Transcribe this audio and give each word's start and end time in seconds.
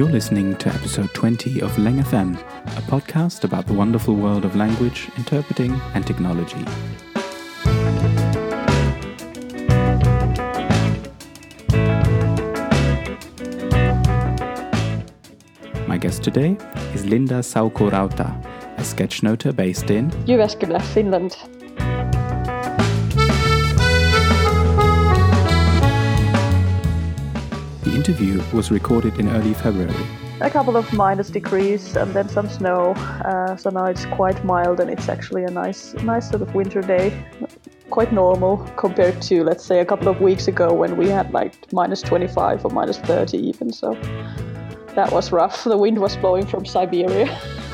You're 0.00 0.08
listening 0.08 0.56
to 0.56 0.70
episode 0.70 1.12
20 1.12 1.60
of 1.60 1.72
LangFM, 1.72 2.34
a 2.38 2.80
podcast 2.90 3.44
about 3.44 3.66
the 3.66 3.74
wonderful 3.74 4.14
world 4.14 4.46
of 4.46 4.56
language, 4.56 5.10
interpreting, 5.18 5.78
and 5.92 6.06
technology. 6.06 6.64
My 15.86 15.98
guest 15.98 16.24
today 16.24 16.56
is 16.94 17.04
Linda 17.04 17.40
Saukko-Rauta, 17.40 18.42
a 18.78 18.82
sketchnoter 18.82 19.54
based 19.54 19.90
in 19.90 20.10
Jyväskylä, 20.24 20.80
Finland. 20.80 21.49
Interview 28.00 28.42
was 28.54 28.70
recorded 28.70 29.18
in 29.20 29.28
early 29.28 29.52
February. 29.52 30.06
A 30.40 30.48
couple 30.48 30.74
of 30.74 30.90
minus 30.94 31.28
degrees 31.28 31.96
and 31.96 32.14
then 32.14 32.30
some 32.30 32.48
snow. 32.48 32.92
Uh, 33.30 33.56
so 33.56 33.68
now 33.68 33.84
it's 33.84 34.06
quite 34.06 34.42
mild 34.42 34.80
and 34.80 34.88
it's 34.88 35.10
actually 35.10 35.44
a 35.44 35.50
nice, 35.50 35.92
nice 36.12 36.30
sort 36.30 36.40
of 36.40 36.54
winter 36.54 36.80
day. 36.80 37.06
Quite 37.90 38.10
normal 38.10 38.56
compared 38.78 39.20
to, 39.28 39.44
let's 39.44 39.62
say, 39.62 39.80
a 39.80 39.84
couple 39.84 40.08
of 40.08 40.22
weeks 40.22 40.48
ago 40.48 40.72
when 40.72 40.96
we 40.96 41.10
had 41.10 41.30
like 41.32 41.52
minus 41.74 42.00
25 42.00 42.64
or 42.64 42.70
minus 42.70 42.96
30 43.00 43.36
even. 43.36 43.70
So 43.70 43.92
that 44.94 45.12
was 45.12 45.30
rough. 45.30 45.64
The 45.74 45.76
wind 45.76 45.98
was 45.98 46.16
blowing 46.16 46.46
from 46.46 46.64
Siberia. 46.64 47.28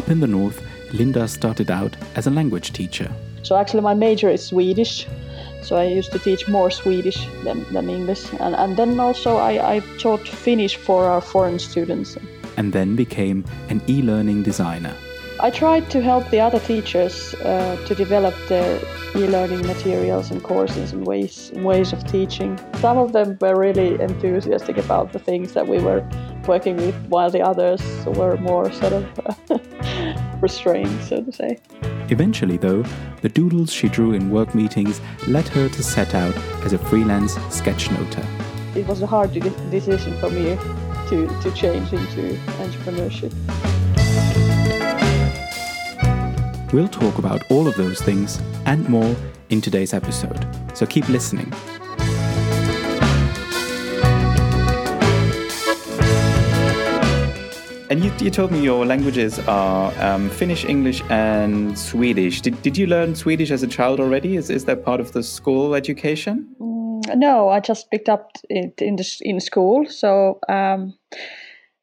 Up 0.00 0.08
in 0.08 0.20
the 0.20 0.26
north, 0.26 0.62
Linda 0.94 1.28
started 1.28 1.70
out 1.70 1.94
as 2.14 2.26
a 2.26 2.30
language 2.30 2.72
teacher. 2.72 3.12
So 3.42 3.56
actually, 3.56 3.82
my 3.82 3.92
major 3.92 4.30
is 4.30 4.42
Swedish. 4.46 5.06
So 5.62 5.76
I 5.76 5.84
used 5.84 6.10
to 6.12 6.18
teach 6.18 6.48
more 6.48 6.70
Swedish 6.70 7.18
than, 7.44 7.70
than 7.70 7.90
English. 7.90 8.32
And, 8.40 8.54
and 8.54 8.78
then 8.78 8.98
also 8.98 9.36
I, 9.36 9.74
I 9.74 9.80
taught 9.98 10.26
Finnish 10.26 10.76
for 10.76 11.04
our 11.04 11.20
foreign 11.20 11.58
students. 11.58 12.16
and 12.56 12.72
then 12.72 12.96
became 12.96 13.44
an 13.68 13.82
e 13.88 14.00
learning 14.00 14.42
designer. 14.42 14.94
I 15.42 15.50
tried 15.50 15.90
to 15.90 16.02
help 16.02 16.28
the 16.30 16.40
other 16.40 16.60
teachers 16.60 17.34
uh, 17.34 17.76
to 17.86 17.94
develop 17.94 18.34
their 18.48 18.78
e-learning 19.16 19.66
materials 19.66 20.30
and 20.30 20.42
courses 20.42 20.92
and 20.92 21.06
ways 21.06 21.50
ways 21.54 21.94
of 21.94 22.04
teaching. 22.04 22.58
Some 22.80 22.98
of 22.98 23.12
them 23.12 23.38
were 23.40 23.56
really 23.58 23.98
enthusiastic 24.00 24.76
about 24.76 25.12
the 25.12 25.18
things 25.18 25.52
that 25.54 25.66
we 25.66 25.78
were 25.78 26.00
working 26.50 26.76
with, 26.76 26.96
while 27.06 27.30
the 27.30 27.40
others 27.40 27.80
were 28.06 28.36
more 28.38 28.72
sort 28.72 28.92
of 28.92 30.42
restrained, 30.42 31.00
so 31.04 31.22
to 31.22 31.30
say. 31.30 31.56
Eventually, 32.08 32.56
though, 32.56 32.82
the 33.22 33.28
doodles 33.28 33.72
she 33.72 33.88
drew 33.88 34.14
in 34.14 34.30
work 34.30 34.52
meetings 34.52 35.00
led 35.28 35.46
her 35.46 35.68
to 35.68 35.82
set 35.82 36.12
out 36.12 36.36
as 36.64 36.72
a 36.72 36.78
freelance 36.78 37.36
sketchnoter. 37.58 38.26
It 38.74 38.84
was 38.88 39.00
a 39.00 39.06
hard 39.06 39.32
decision 39.70 40.18
for 40.18 40.28
me 40.28 40.58
to, 41.10 41.28
to 41.40 41.52
change 41.52 41.92
into 41.92 42.34
entrepreneurship. 42.64 43.32
We'll 46.72 46.88
talk 46.88 47.18
about 47.18 47.48
all 47.48 47.68
of 47.68 47.76
those 47.76 48.00
things 48.00 48.40
and 48.66 48.88
more 48.88 49.14
in 49.50 49.60
today's 49.60 49.94
episode, 49.94 50.44
so 50.74 50.84
keep 50.84 51.08
listening. 51.08 51.52
And 57.90 58.04
you, 58.04 58.12
you 58.20 58.30
told 58.30 58.52
me 58.52 58.60
your 58.60 58.86
languages 58.86 59.40
are 59.48 59.92
um, 60.00 60.30
Finnish, 60.30 60.64
English, 60.64 61.02
and 61.10 61.76
Swedish. 61.76 62.40
Did, 62.40 62.62
did 62.62 62.78
you 62.78 62.86
learn 62.86 63.16
Swedish 63.16 63.50
as 63.50 63.64
a 63.64 63.66
child 63.66 63.98
already? 63.98 64.36
Is, 64.36 64.48
is 64.48 64.64
that 64.66 64.84
part 64.84 65.00
of 65.00 65.10
the 65.10 65.24
school 65.24 65.74
education? 65.74 66.54
Mm, 66.60 67.16
No, 67.16 67.48
I 67.48 67.58
just 67.58 67.90
picked 67.90 68.08
up 68.08 68.30
it 68.48 68.80
in 68.80 68.94
the, 68.94 69.16
in 69.22 69.40
school. 69.40 69.86
So 69.86 70.38
um, 70.48 70.94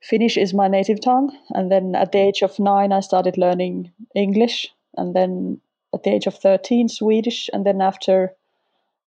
Finnish 0.02 0.38
is 0.38 0.54
my 0.54 0.70
native 0.70 1.02
tongue, 1.02 1.38
and 1.50 1.70
then 1.70 1.94
at 1.94 2.14
the 2.14 2.20
age 2.20 2.42
of 2.42 2.58
nine, 2.58 2.94
I 2.94 3.02
started 3.02 3.38
learning 3.38 3.92
English, 4.16 4.70
and 4.96 5.14
then 5.14 5.60
at 5.94 6.04
the 6.04 6.12
age 6.12 6.28
of 6.28 6.36
thirteen, 6.36 6.88
Swedish, 6.88 7.50
and 7.52 7.66
then 7.66 7.82
after 7.82 8.34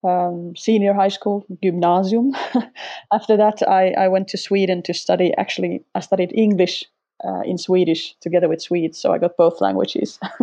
um, 0.04 0.54
senior 0.56 0.94
high 0.94 1.10
school, 1.10 1.46
gymnasium. 1.62 2.36
after 3.14 3.38
that, 3.38 3.68
I, 3.68 3.92
I 3.92 4.08
went 4.08 4.28
to 4.30 4.38
Sweden 4.38 4.82
to 4.84 4.94
study. 4.94 5.34
Actually, 5.38 5.84
I 5.96 6.00
studied 6.00 6.32
English 6.34 6.86
uh, 7.26 7.42
in 7.42 7.58
Swedish 7.58 8.16
together 8.22 8.48
with 8.48 8.62
Swedes, 8.62 8.98
so 8.98 9.12
I 9.12 9.18
got 9.18 9.36
both 9.38 9.60
languages 9.62 10.20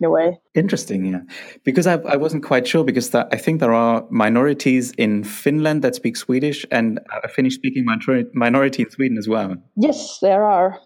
in 0.00 0.06
a 0.06 0.10
way. 0.10 0.40
Interesting, 0.54 1.04
yeah. 1.04 1.20
Because 1.64 1.86
I, 1.86 1.94
I 1.94 2.16
wasn't 2.16 2.44
quite 2.44 2.66
sure 2.66 2.84
because 2.84 3.10
that, 3.10 3.28
I 3.30 3.36
think 3.36 3.60
there 3.60 3.74
are 3.74 4.06
minorities 4.10 4.92
in 4.92 5.24
Finland 5.24 5.82
that 5.82 5.94
speak 5.94 6.16
Swedish 6.16 6.64
and 6.70 7.00
a 7.22 7.28
Finnish-speaking 7.28 7.84
minor- 7.84 8.24
minority 8.32 8.84
in 8.84 8.90
Sweden 8.90 9.18
as 9.18 9.28
well. 9.28 9.56
Yes, 9.76 10.18
there 10.20 10.44
are. 10.44 10.80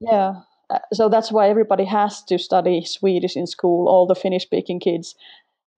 Yeah. 0.00 0.34
Uh, 0.70 0.78
so 0.92 1.08
that's 1.08 1.32
why 1.32 1.48
everybody 1.48 1.84
has 1.84 2.22
to 2.24 2.38
study 2.38 2.84
Swedish 2.84 3.36
in 3.36 3.46
school. 3.46 3.88
All 3.88 4.06
the 4.06 4.14
Finnish 4.14 4.44
speaking 4.44 4.80
kids, 4.80 5.14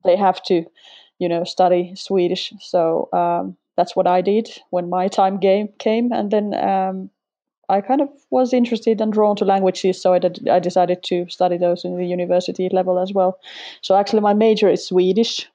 they 0.04 0.16
have 0.16 0.42
to, 0.44 0.64
you 1.18 1.28
know, 1.28 1.44
study 1.44 1.94
Swedish. 1.96 2.52
So 2.60 3.08
um, 3.12 3.56
that's 3.76 3.94
what 3.96 4.06
I 4.06 4.20
did 4.20 4.48
when 4.70 4.90
my 4.90 5.08
time 5.08 5.38
game 5.38 5.68
came. 5.78 6.12
And 6.12 6.30
then 6.30 6.54
um, 6.54 7.10
I 7.68 7.80
kind 7.80 8.00
of 8.00 8.08
was 8.30 8.52
interested 8.52 9.00
and 9.00 9.12
drawn 9.12 9.36
to 9.36 9.44
languages. 9.44 10.00
So 10.00 10.12
I, 10.12 10.18
did, 10.18 10.48
I 10.48 10.58
decided 10.58 11.02
to 11.04 11.26
study 11.28 11.56
those 11.56 11.84
in 11.84 11.96
the 11.96 12.06
university 12.06 12.68
level 12.70 12.98
as 12.98 13.12
well. 13.12 13.38
So 13.82 13.96
actually, 13.96 14.20
my 14.20 14.34
major 14.34 14.68
is 14.68 14.86
Swedish. 14.86 15.48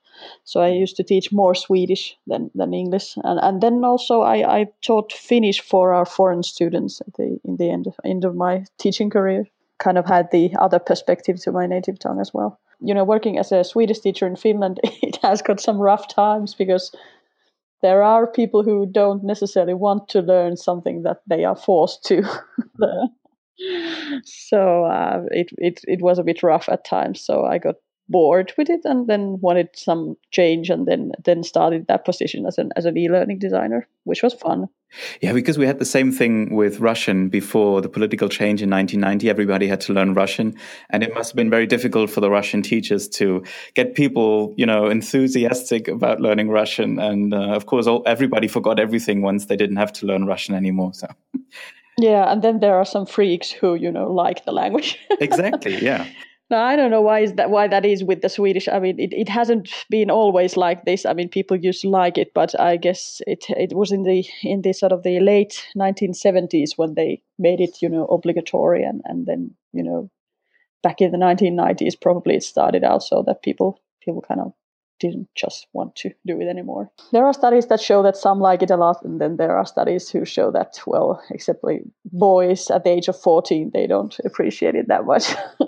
So 0.43 0.61
I 0.61 0.67
used 0.67 0.97
to 0.97 1.03
teach 1.03 1.31
more 1.31 1.55
Swedish 1.55 2.15
than, 2.27 2.51
than 2.53 2.75
English, 2.75 3.17
and 3.23 3.39
and 3.41 3.59
then 3.59 3.83
also 3.83 4.21
I, 4.21 4.59
I 4.59 4.67
taught 4.81 5.11
Finnish 5.11 5.61
for 5.61 5.93
our 5.93 6.05
foreign 6.05 6.43
students 6.43 7.01
at 7.01 7.13
the 7.15 7.39
in 7.43 7.57
the 7.57 7.71
end 7.71 7.87
end 8.03 8.23
of 8.23 8.35
my 8.35 8.65
teaching 8.77 9.09
career. 9.09 9.47
Kind 9.79 9.97
of 9.97 10.05
had 10.05 10.29
the 10.29 10.55
other 10.59 10.77
perspective 10.77 11.41
to 11.41 11.51
my 11.51 11.65
native 11.65 11.97
tongue 11.97 12.19
as 12.19 12.31
well. 12.31 12.59
You 12.81 12.93
know, 12.93 13.03
working 13.03 13.37
as 13.37 13.51
a 13.51 13.63
Swedish 13.63 13.99
teacher 13.99 14.27
in 14.27 14.35
Finland, 14.35 14.79
it 14.83 15.17
has 15.21 15.41
got 15.41 15.59
some 15.59 15.79
rough 15.79 16.07
times 16.07 16.55
because 16.55 16.95
there 17.81 18.03
are 18.03 18.27
people 18.27 18.63
who 18.63 18.85
don't 18.85 19.23
necessarily 19.23 19.73
want 19.73 20.07
to 20.09 20.21
learn 20.21 20.57
something 20.57 21.03
that 21.03 21.21
they 21.27 21.45
are 21.45 21.55
forced 21.55 22.03
to. 22.05 22.23
So 24.25 24.85
uh, 24.85 25.23
it, 25.29 25.49
it 25.57 25.81
it 25.87 26.01
was 26.01 26.17
a 26.17 26.23
bit 26.23 26.41
rough 26.41 26.67
at 26.67 26.83
times. 26.83 27.21
So 27.21 27.45
I 27.45 27.59
got 27.59 27.75
bored 28.09 28.53
with 28.57 28.69
it 28.69 28.81
and 28.83 29.07
then 29.07 29.37
wanted 29.39 29.69
some 29.73 30.17
change 30.31 30.69
and 30.69 30.87
then 30.87 31.11
then 31.23 31.43
started 31.43 31.87
that 31.87 32.05
position 32.05 32.45
as 32.45 32.57
an 32.57 32.71
as 32.75 32.85
an 32.85 32.97
e-learning 32.97 33.39
designer 33.39 33.87
which 34.03 34.21
was 34.21 34.33
fun 34.33 34.67
Yeah, 35.21 35.33
because 35.33 35.57
we 35.57 35.65
had 35.65 35.79
the 35.79 35.85
same 35.85 36.11
thing 36.11 36.55
with 36.55 36.79
Russian 36.79 37.29
before 37.29 37.81
the 37.81 37.89
political 37.89 38.29
change 38.29 38.61
in 38.61 38.69
1990. 38.69 39.29
Everybody 39.29 39.67
had 39.67 39.81
to 39.81 39.93
learn 39.93 40.13
Russian, 40.13 40.55
and 40.89 41.03
it 41.03 41.13
must 41.13 41.31
have 41.31 41.35
been 41.35 41.49
very 41.49 41.65
difficult 41.65 42.09
for 42.09 42.21
the 42.21 42.29
Russian 42.29 42.61
teachers 42.61 43.07
to 43.09 43.43
get 43.73 43.95
people, 43.95 44.53
you 44.57 44.65
know, 44.65 44.87
enthusiastic 44.87 45.87
about 45.87 46.19
learning 46.19 46.49
Russian. 46.49 46.99
And 46.99 47.33
uh, 47.33 47.55
of 47.55 47.65
course, 47.65 47.87
all, 47.87 48.03
everybody 48.05 48.47
forgot 48.47 48.79
everything 48.79 49.21
once 49.21 49.45
they 49.45 49.55
didn't 49.55 49.77
have 49.77 49.93
to 49.93 50.05
learn 50.05 50.25
Russian 50.25 50.55
anymore. 50.55 50.93
So 50.93 51.07
yeah 51.97 52.31
and 52.31 52.41
then 52.41 52.59
there 52.59 52.75
are 52.75 52.85
some 52.85 53.05
freaks 53.05 53.51
who 53.51 53.75
you 53.75 53.91
know 53.91 54.11
like 54.11 54.45
the 54.45 54.51
language 54.51 54.97
exactly, 55.19 55.77
yeah. 55.83 56.07
No 56.51 56.57
i 56.57 56.75
don't 56.75 56.91
know 56.91 57.01
why 57.01 57.19
is 57.19 57.33
that 57.33 57.49
why 57.49 57.67
that 57.67 57.85
is 57.85 58.03
with 58.03 58.21
the 58.21 58.29
swedish 58.29 58.67
i 58.67 58.77
mean 58.79 58.99
it, 58.99 59.13
it 59.13 59.29
hasn't 59.29 59.69
been 59.89 60.11
always 60.11 60.57
like 60.57 60.85
this 60.85 61.05
i 61.05 61.13
mean 61.13 61.29
people 61.29 61.57
used 61.57 61.81
to 61.81 61.89
like 61.89 62.17
it 62.17 62.33
but 62.35 62.59
i 62.59 62.77
guess 62.77 63.21
it 63.25 63.45
it 63.49 63.73
was 63.75 63.91
in 63.91 64.03
the 64.03 64.23
in 64.43 64.61
the 64.61 64.73
sort 64.73 64.91
of 64.91 65.03
the 65.03 65.19
late 65.19 65.65
1970s 65.75 66.71
when 66.75 66.93
they 66.95 67.21
made 67.39 67.59
it 67.59 67.81
you 67.81 67.89
know 67.89 68.05
obligatory 68.05 68.83
and 68.83 69.01
and 69.05 69.25
then 69.25 69.49
you 69.73 69.83
know 69.83 70.09
back 70.83 71.01
in 71.01 71.11
the 71.11 71.17
1990s 71.17 71.99
probably 71.99 72.35
it 72.35 72.43
started 72.43 72.83
out 72.83 73.01
so 73.01 73.23
that 73.25 73.41
people 73.41 73.79
people 74.03 74.21
kind 74.21 74.41
of 74.41 74.53
didn't 75.01 75.27
just 75.35 75.65
want 75.73 75.95
to 75.95 76.11
do 76.27 76.39
it 76.39 76.47
anymore. 76.47 76.91
There 77.11 77.25
are 77.25 77.33
studies 77.33 77.65
that 77.67 77.81
show 77.81 78.03
that 78.03 78.15
some 78.15 78.39
like 78.39 78.61
it 78.61 78.69
a 78.69 78.77
lot, 78.77 79.03
and 79.03 79.19
then 79.19 79.37
there 79.37 79.57
are 79.57 79.65
studies 79.65 80.09
who 80.09 80.25
show 80.25 80.51
that, 80.51 80.79
well, 80.85 81.21
except 81.31 81.63
like 81.63 81.81
boys 82.05 82.69
at 82.69 82.83
the 82.83 82.91
age 82.91 83.07
of 83.07 83.19
14, 83.19 83.71
they 83.73 83.87
don't 83.87 84.15
appreciate 84.23 84.75
it 84.75 84.87
that 84.89 85.05
much. 85.05 85.33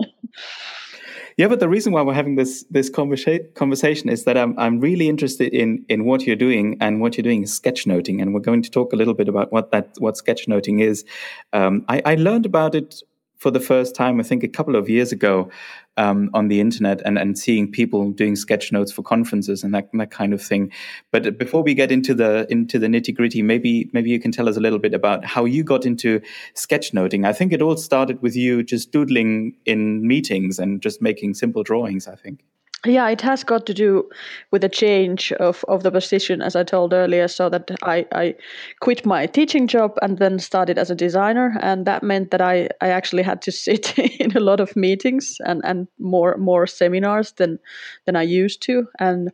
Yeah, 1.38 1.48
but 1.48 1.60
the 1.60 1.70
reason 1.70 1.94
why 1.94 2.02
we're 2.02 2.14
having 2.14 2.36
this 2.36 2.66
this 2.70 2.90
conversa- 2.90 3.54
conversation 3.56 4.10
is 4.10 4.26
that 4.26 4.38
I'm 4.38 4.58
I'm 4.60 4.80
really 4.80 5.10
interested 5.10 5.54
in 5.54 5.86
in 5.90 6.06
what 6.06 6.24
you're 6.24 6.36
doing, 6.36 6.78
and 6.80 7.02
what 7.02 7.18
you're 7.18 7.24
doing 7.24 7.44
is 7.44 7.60
sketchnoting, 7.60 8.22
and 8.22 8.34
we're 8.34 8.40
going 8.40 8.62
to 8.62 8.70
talk 8.70 8.94
a 8.94 8.96
little 8.96 9.14
bit 9.14 9.28
about 9.28 9.52
what 9.52 9.72
that 9.72 9.96
what 10.00 10.16
sketchnoting 10.16 10.82
is. 10.82 11.06
Um, 11.54 11.86
I, 11.90 12.02
I 12.06 12.16
learned 12.16 12.46
about 12.46 12.76
it 12.76 13.02
for 13.44 13.52
the 13.52 13.60
first 13.60 13.94
time, 13.94 14.22
I 14.22 14.24
think, 14.24 14.42
a 14.42 14.48
couple 14.48 14.78
of 14.78 14.90
years 14.90 15.12
ago 15.12 15.52
um, 15.98 16.30
on 16.34 16.48
the 16.48 16.62
internet 16.62 17.02
and, 17.06 17.20
and 17.20 17.38
seeing 17.38 17.70
people 17.70 18.10
doing 18.12 18.38
sketch 18.38 18.72
notes 18.72 18.92
for 18.92 19.04
conferences 19.04 19.64
and 19.64 19.74
that, 19.74 19.90
that 19.94 20.12
kind 20.12 20.34
of 20.34 20.42
thing. 20.42 20.72
But 21.12 21.38
before 21.38 21.62
we 21.62 21.74
get 21.74 21.92
into 21.92 22.14
the 22.14 22.48
into 22.50 22.80
the 22.80 22.88
nitty 22.88 23.14
gritty, 23.14 23.42
maybe 23.42 23.90
maybe 23.92 24.10
you 24.10 24.20
can 24.20 24.32
tell 24.32 24.48
us 24.48 24.56
a 24.56 24.62
little 24.62 24.80
bit 24.80 24.94
about 24.94 25.26
how 25.26 25.44
you 25.44 25.64
got 25.64 25.86
into 25.86 26.22
sketchnoting. 26.56 27.28
I 27.28 27.34
think 27.34 27.52
it 27.52 27.62
all 27.62 27.76
started 27.76 28.22
with 28.22 28.36
you 28.36 28.64
just 28.64 28.94
doodling 28.94 29.58
in 29.66 30.08
meetings 30.08 30.58
and 30.58 30.82
just 30.82 31.02
making 31.02 31.34
simple 31.34 31.64
drawings. 31.64 32.08
I 32.08 32.16
think 32.16 32.40
yeah 32.86 33.10
it 33.10 33.22
has 33.22 33.44
got 33.44 33.66
to 33.66 33.74
do 33.74 34.10
with 34.52 34.64
a 34.64 34.70
change 34.70 35.32
of, 35.34 35.64
of 35.68 35.84
the 35.84 35.92
position 35.92 36.42
as 36.42 36.56
i 36.56 36.64
told 36.64 36.94
earlier 36.94 37.28
so 37.28 37.50
that 37.50 37.72
I, 37.84 38.06
I 38.12 38.36
quit 38.82 39.06
my 39.06 39.26
teaching 39.26 39.68
job 39.68 39.98
and 40.02 40.18
then 40.18 40.40
started 40.40 40.78
as 40.78 40.92
a 40.92 40.96
designer 40.96 41.56
and 41.62 41.86
that 41.86 42.04
meant 42.04 42.32
that 42.32 42.42
i, 42.42 42.70
I 42.82 42.90
actually 42.90 43.24
had 43.24 43.42
to 43.44 43.52
sit 43.64 43.98
in 43.98 44.36
a 44.36 44.42
lot 44.42 44.60
of 44.60 44.76
meetings 44.76 45.38
and, 45.46 45.62
and 45.64 45.88
more 46.00 46.36
more 46.38 46.68
seminars 46.68 47.34
than 47.34 47.60
than 48.06 48.16
i 48.16 48.24
used 48.24 48.62
to 48.64 48.88
and 49.00 49.32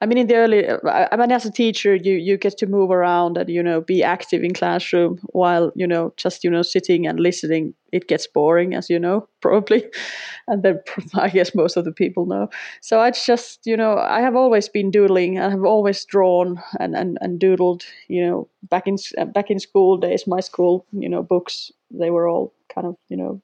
I 0.00 0.06
mean, 0.06 0.18
in 0.18 0.28
the 0.28 0.36
early, 0.36 0.66
uh, 0.68 1.08
I 1.10 1.16
mean, 1.16 1.32
as 1.32 1.44
a 1.44 1.50
teacher, 1.50 1.96
you 1.96 2.14
you 2.14 2.36
get 2.36 2.56
to 2.58 2.66
move 2.66 2.90
around 2.92 3.36
and 3.36 3.48
you 3.50 3.62
know 3.62 3.80
be 3.80 4.04
active 4.04 4.44
in 4.44 4.54
classroom 4.54 5.18
while 5.32 5.72
you 5.74 5.88
know 5.88 6.12
just 6.16 6.44
you 6.44 6.50
know 6.50 6.62
sitting 6.62 7.06
and 7.06 7.18
listening. 7.18 7.74
It 7.90 8.06
gets 8.06 8.26
boring, 8.26 8.74
as 8.74 8.90
you 8.90 8.98
know, 8.98 9.26
probably, 9.40 9.84
and 10.46 10.62
then 10.62 10.80
I 11.14 11.28
guess 11.30 11.52
most 11.54 11.76
of 11.76 11.84
the 11.84 11.92
people 11.92 12.26
know. 12.26 12.48
So 12.80 13.00
I 13.00 13.10
just 13.10 13.66
you 13.66 13.76
know 13.76 13.98
I 13.98 14.20
have 14.20 14.36
always 14.36 14.68
been 14.68 14.92
doodling. 14.92 15.40
I 15.40 15.50
have 15.50 15.64
always 15.64 16.04
drawn 16.04 16.62
and 16.78 16.94
and 16.94 17.18
and 17.20 17.40
doodled. 17.40 17.84
You 18.06 18.24
know, 18.24 18.48
back 18.68 18.86
in 18.86 18.96
uh, 19.18 19.24
back 19.24 19.50
in 19.50 19.58
school 19.58 19.96
days, 19.96 20.26
my 20.28 20.40
school 20.40 20.86
you 20.92 21.08
know 21.08 21.24
books 21.24 21.72
they 21.90 22.10
were 22.10 22.28
all 22.28 22.52
kind 22.72 22.86
of 22.86 22.96
you 23.08 23.16
know 23.16 23.42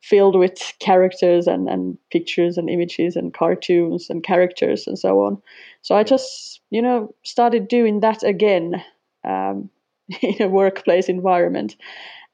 filled 0.00 0.36
with 0.36 0.72
characters 0.78 1.46
and, 1.46 1.68
and 1.68 1.98
pictures 2.10 2.56
and 2.56 2.70
images 2.70 3.16
and 3.16 3.34
cartoons 3.34 4.08
and 4.08 4.22
characters 4.22 4.86
and 4.86 4.98
so 4.98 5.20
on. 5.22 5.42
So 5.82 5.96
I 5.96 6.04
just, 6.04 6.60
you 6.70 6.80
know, 6.80 7.14
started 7.24 7.68
doing 7.68 8.00
that 8.00 8.22
again 8.22 8.82
um, 9.24 9.70
in 10.22 10.40
a 10.42 10.48
workplace 10.48 11.08
environment. 11.08 11.76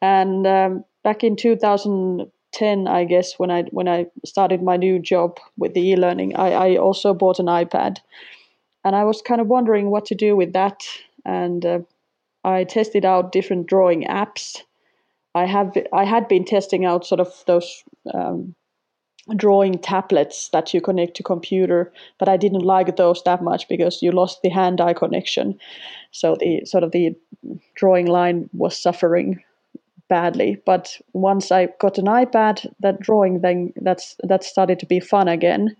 And 0.02 0.46
um, 0.46 0.84
back 1.02 1.24
in 1.24 1.36
2010, 1.36 2.88
I 2.88 3.04
guess, 3.04 3.38
when 3.38 3.50
I 3.50 3.62
when 3.70 3.88
I 3.88 4.06
started 4.24 4.62
my 4.62 4.76
new 4.76 4.98
job 4.98 5.38
with 5.56 5.74
the 5.74 5.80
e-learning, 5.80 6.36
I, 6.36 6.50
I 6.52 6.76
also 6.76 7.14
bought 7.14 7.38
an 7.38 7.46
iPad, 7.46 7.98
and 8.84 8.94
I 8.94 9.04
was 9.04 9.22
kind 9.22 9.40
of 9.40 9.46
wondering 9.46 9.90
what 9.90 10.04
to 10.06 10.14
do 10.14 10.36
with 10.36 10.52
that. 10.52 10.82
And 11.24 11.64
uh, 11.64 11.78
I 12.44 12.64
tested 12.64 13.06
out 13.06 13.32
different 13.32 13.66
drawing 13.66 14.04
apps 14.04 14.62
I 15.34 15.46
have 15.46 15.76
I 15.92 16.04
had 16.04 16.28
been 16.28 16.44
testing 16.44 16.84
out 16.84 17.06
sort 17.06 17.20
of 17.20 17.44
those 17.46 17.84
um, 18.12 18.54
drawing 19.36 19.78
tablets 19.78 20.48
that 20.50 20.74
you 20.74 20.80
connect 20.80 21.16
to 21.16 21.22
computer, 21.22 21.92
but 22.18 22.28
I 22.28 22.36
didn't 22.36 22.62
like 22.62 22.96
those 22.96 23.22
that 23.24 23.42
much 23.42 23.68
because 23.68 24.02
you 24.02 24.12
lost 24.12 24.42
the 24.42 24.50
hand-eye 24.50 24.94
connection, 24.94 25.58
so 26.10 26.36
the 26.38 26.64
sort 26.64 26.84
of 26.84 26.92
the 26.92 27.16
drawing 27.74 28.06
line 28.06 28.48
was 28.52 28.76
suffering 28.76 29.42
badly. 30.08 30.60
But 30.66 31.00
once 31.14 31.50
I 31.50 31.68
got 31.80 31.98
an 31.98 32.06
iPad, 32.06 32.72
that 32.80 33.00
drawing 33.00 33.40
thing 33.40 33.72
that's 33.80 34.16
that 34.22 34.44
started 34.44 34.78
to 34.80 34.86
be 34.86 35.00
fun 35.00 35.28
again 35.28 35.76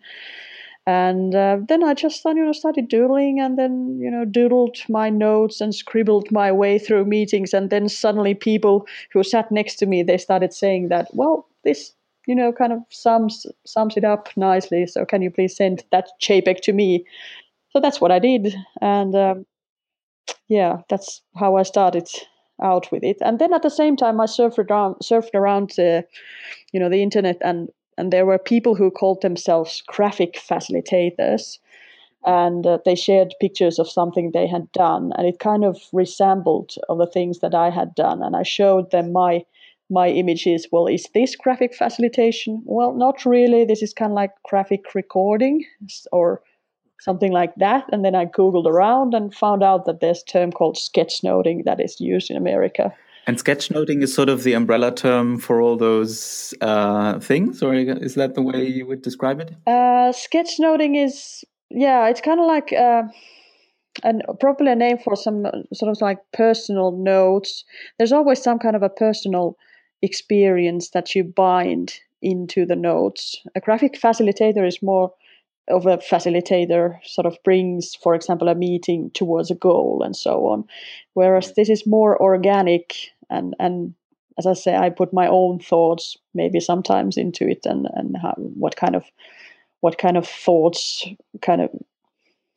and 0.87 1.35
uh, 1.35 1.59
then 1.67 1.83
I 1.83 1.95
just 1.95 2.25
you 2.25 2.35
know 2.35 2.53
started 2.53 2.89
doodling 2.89 3.41
and 3.41 3.59
then 3.59 3.99
you 4.01 4.11
know 4.11 4.25
doodled 4.27 4.87
my 4.89 5.09
notes 5.09 5.61
and 5.61 5.75
scribbled 5.75 6.31
my 6.31 6.53
way 6.53 6.79
through 6.79 7.07
meetings. 7.07 7.55
And 7.55 7.71
then 7.71 7.89
suddenly 7.89 8.35
people 8.35 8.87
who 9.13 9.23
sat 9.23 9.51
next 9.51 9.77
to 9.77 9.87
me 9.87 10.03
they 10.03 10.19
started 10.19 10.53
saying 10.53 10.89
that 10.89 11.09
well 11.15 11.49
this 11.65 11.93
you 12.27 12.35
know 12.35 12.53
kind 12.53 12.73
of 12.73 12.81
sums 12.91 13.47
sums 13.65 13.97
it 13.97 14.05
up 14.05 14.29
nicely. 14.37 14.87
So 14.87 15.07
can 15.07 15.23
you 15.23 15.31
please 15.31 15.57
send 15.57 15.85
that 15.91 16.09
JPEG 16.21 16.61
to 16.63 16.73
me? 16.73 17.07
So 17.71 17.81
that's 17.81 18.01
what 18.01 18.13
I 18.13 18.19
did. 18.19 18.55
And 18.83 19.15
um, 19.15 19.47
yeah 20.49 20.83
that's 20.91 21.23
how 21.35 21.57
I 21.57 21.63
started 21.63 22.09
out 22.63 22.93
with 22.93 23.03
it. 23.03 23.17
And 23.23 23.39
then 23.39 23.55
at 23.55 23.63
the 23.63 23.71
same 23.71 23.97
time 23.97 24.21
I 24.21 24.27
surfed 24.27 24.71
around 24.71 24.97
surfed 24.97 25.35
around 25.35 25.79
uh, 25.79 26.03
you 26.73 26.81
know 26.81 26.91
the 26.91 27.03
internet 27.03 27.39
and 27.41 27.71
and 27.99 28.13
there 28.13 28.27
were 28.27 28.39
people 28.39 28.75
who 28.75 28.91
called 28.91 29.23
themselves 29.23 29.83
graphic 29.87 30.35
facilitators 30.35 31.59
and 32.27 32.67
uh, 32.67 32.79
they 32.85 32.95
shared 32.95 33.35
pictures 33.41 33.79
of 33.79 33.91
something 33.91 34.31
they 34.31 34.47
had 34.47 34.71
done 34.73 35.13
and 35.17 35.27
it 35.27 35.39
kind 35.39 35.65
of 35.65 35.79
resembled 35.93 36.75
of 36.89 36.99
the 36.99 37.07
things 37.07 37.41
that 37.41 37.55
i 37.55 37.71
had 37.71 37.95
done 37.95 38.23
and 38.23 38.37
i 38.37 38.43
showed 38.43 38.91
them 38.91 39.13
my 39.13 39.45
my 39.91 40.09
images. 40.09 40.67
Well 40.73 40.87
is 40.87 41.09
this 41.15 41.37
graphic 41.37 41.75
facilitation? 41.75 42.63
Well 42.65 42.95
not 42.95 43.25
really. 43.25 43.65
This 43.65 43.83
is 43.83 43.93
kind 43.93 44.13
of 44.13 44.17
like 44.17 44.33
graphic 44.45 44.95
recording 44.95 45.65
or 46.13 46.43
something 47.01 47.33
like 47.33 47.55
that. 47.57 47.85
And 47.93 48.05
then 48.05 48.15
i 48.15 48.25
googled 48.27 48.67
around 48.67 49.15
and 49.15 49.35
found 49.35 49.63
out 49.63 49.85
that 49.87 50.01
there's 50.01 50.23
a 50.23 50.33
term 50.33 50.53
called 50.53 50.77
sketchnoting 50.77 51.65
that 51.65 51.81
is 51.81 52.01
used 52.01 52.31
in 52.31 52.37
america 52.37 52.93
and 53.27 53.39
sketchnoting 53.39 54.03
is 54.03 54.15
sort 54.15 54.29
of 54.29 54.43
the 54.43 54.53
umbrella 54.53 54.95
term 54.95 55.39
for 55.39 55.61
all 55.61 55.77
those 55.77 56.55
uh, 56.61 57.19
things, 57.21 57.63
or 57.63 57.75
is 57.75 58.15
that 58.15 58.35
the 58.35 58.43
way 58.43 58.67
you 58.67 58.87
would 58.87 59.03
describe 59.03 59.41
it? 59.41 59.55
Uh, 59.67 60.13
sketchnoting 60.13 61.03
is, 61.03 61.45
yeah, 61.71 62.09
it's 62.09 62.21
kind 62.21 62.41
of 62.41 62.47
like 62.47 62.73
uh, 62.73 63.03
an, 64.03 64.23
probably 64.41 64.71
a 64.73 64.77
name 64.77 64.99
for 64.99 65.17
some 65.17 65.47
sort 65.73 65.91
of 65.91 66.01
like 66.01 66.19
personal 66.33 66.93
notes. 66.93 67.65
There's 67.99 68.13
always 68.13 68.43
some 68.43 68.59
kind 68.59 68.77
of 68.77 68.83
a 68.83 68.89
personal 68.89 69.57
experience 70.03 70.91
that 70.91 71.15
you 71.15 71.25
bind 71.25 71.95
into 72.21 72.67
the 72.67 72.77
notes. 72.77 73.37
A 73.55 73.61
graphic 73.61 73.95
facilitator 74.01 74.67
is 74.67 74.83
more 74.83 75.13
of 75.69 75.87
a 75.87 75.99
facilitator 75.99 76.99
sort 77.05 77.27
of 77.27 77.39
brings, 77.43 77.95
for 77.95 78.15
example, 78.15 78.49
a 78.49 78.55
meeting 78.55 79.11
towards 79.15 79.51
a 79.51 79.55
goal 79.55 80.03
and 80.05 80.15
so 80.15 80.47
on. 80.47 80.65
Whereas 81.15 81.55
this 81.55 81.71
is 81.71 81.87
more 81.87 82.21
organic 82.21 82.95
and 83.31 83.55
and 83.59 83.95
as 84.39 84.47
I 84.47 84.55
say, 84.55 84.75
I 84.75 84.91
put 84.91 85.13
my 85.13 85.29
own 85.29 85.61
thoughts 85.61 86.17
maybe 86.35 86.61
sometimes 86.61 87.17
into 87.17 87.49
it 87.49 87.65
and 87.65 87.89
and 87.95 88.17
how, 88.17 88.35
what 88.37 88.77
kind 88.77 88.97
of 88.97 89.05
what 89.81 89.99
kind 89.99 90.17
of 90.17 90.27
thoughts 90.27 91.07
kind 91.43 91.61
of 91.61 91.71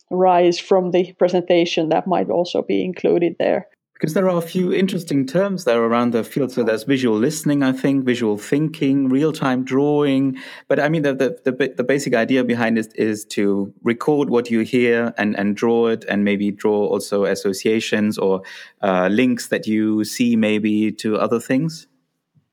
rise 0.09 0.57
from 0.57 0.91
the 0.91 1.13
presentation 1.13 1.89
that 1.89 2.07
might 2.07 2.29
also 2.29 2.61
be 2.61 2.83
included 2.83 3.35
there 3.39 3.67
because 3.97 4.13
there 4.13 4.29
are 4.29 4.37
a 4.37 4.41
few 4.41 4.71
interesting 4.71 5.25
terms 5.25 5.63
there 5.63 5.81
around 5.81 6.11
the 6.11 6.23
field. 6.23 6.51
So 6.51 6.63
there's 6.63 6.83
visual 6.83 7.17
listening, 7.17 7.63
I 7.63 7.71
think, 7.71 8.05
visual 8.05 8.37
thinking, 8.37 9.09
real 9.09 9.33
time 9.33 9.63
drawing. 9.63 10.37
But 10.67 10.79
I 10.79 10.87
mean, 10.87 11.01
the, 11.01 11.15
the, 11.15 11.51
the, 11.51 11.73
the, 11.75 11.83
basic 11.83 12.13
idea 12.13 12.43
behind 12.43 12.77
it 12.77 12.93
is 12.95 13.25
to 13.25 13.73
record 13.81 14.29
what 14.29 14.51
you 14.51 14.59
hear 14.59 15.15
and, 15.17 15.35
and 15.35 15.55
draw 15.55 15.87
it 15.87 16.05
and 16.07 16.23
maybe 16.23 16.51
draw 16.51 16.85
also 16.85 17.25
associations 17.25 18.19
or 18.19 18.43
uh, 18.83 19.07
links 19.11 19.47
that 19.47 19.65
you 19.65 20.03
see 20.03 20.35
maybe 20.35 20.91
to 20.91 21.17
other 21.17 21.39
things. 21.39 21.87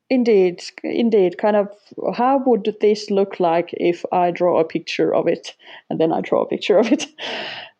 Indeed, 0.09 0.63
indeed. 0.83 1.37
Kind 1.37 1.57
of, 1.57 1.69
how 2.15 2.43
would 2.47 2.75
this 2.81 3.11
look 3.11 3.39
like 3.39 3.69
if 3.75 4.03
I 4.13 4.31
draw 4.31 4.61
a 4.61 4.65
picture 4.65 5.15
of 5.15 5.29
it 5.29 5.55
and 5.91 6.01
then 6.01 6.11
I 6.11 6.23
draw 6.23 6.43
a 6.43 6.49
picture 6.49 6.79
of 6.79 6.91
it? 6.91 7.07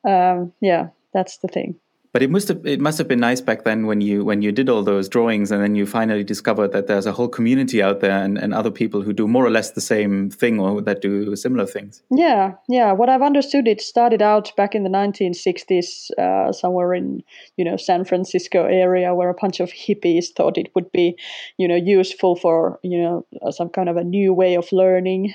Um, 0.07 0.53
yeah, 0.61 0.89
that's 1.15 1.39
the 1.39 1.49
thing 1.49 1.81
but 2.15 2.23
it 2.23 2.31
must 2.31 2.47
have 2.47 2.65
it 2.65 2.81
must 2.81 2.97
have 2.97 3.09
been 3.09 3.19
nice 3.19 3.41
back 3.41 3.65
then 3.65 3.87
when 3.87 4.01
you 4.01 4.25
when 4.25 4.41
you 4.41 4.53
did 4.53 4.69
all 4.69 4.85
those 4.85 5.09
drawings 5.09 5.51
and 5.51 5.61
then 5.61 5.75
you 5.75 5.85
finally 5.85 6.23
discovered 6.23 6.69
that 6.69 6.87
there's 6.87 7.07
a 7.07 7.13
whole 7.13 7.27
community 7.29 7.83
out 7.83 8.01
there 8.01 8.23
and, 8.25 8.39
and 8.39 8.55
other 8.55 8.71
people 8.71 9.03
who 9.03 9.13
do 9.13 9.27
more 9.27 9.45
or 9.45 9.51
less 9.51 9.73
the 9.73 9.81
same 9.81 10.31
thing 10.31 10.61
or 10.61 10.81
that 10.81 11.03
do 11.03 11.35
similar 11.35 11.67
things. 11.67 12.03
Yeah 12.11 12.53
yeah. 12.69 12.93
What 12.93 13.09
i've 13.09 13.21
understood 13.21 13.67
it 13.67 13.81
started 13.81 14.23
out 14.23 14.55
back 14.57 14.77
in 14.77 14.85
the 14.85 14.91
1960s 14.91 16.13
uh, 16.17 16.53
somewhere 16.53 16.95
in 16.95 17.25
you 17.57 17.65
know 17.65 17.77
san 17.77 18.05
francisco 18.05 18.65
area 18.65 19.13
where 19.13 19.29
a 19.29 19.35
bunch 19.35 19.59
of 19.59 19.71
hippies 19.71 20.27
thought 20.37 20.57
it 20.57 20.71
would 20.77 20.91
be 20.93 21.17
you 21.59 21.67
know 21.67 21.75
useful 21.75 22.37
for 22.37 22.79
you 22.85 23.03
know 23.03 23.27
some 23.51 23.69
kind 23.69 23.89
of 23.89 23.97
a 23.97 24.05
new 24.05 24.33
way 24.33 24.55
of 24.55 24.71
learning 24.71 25.35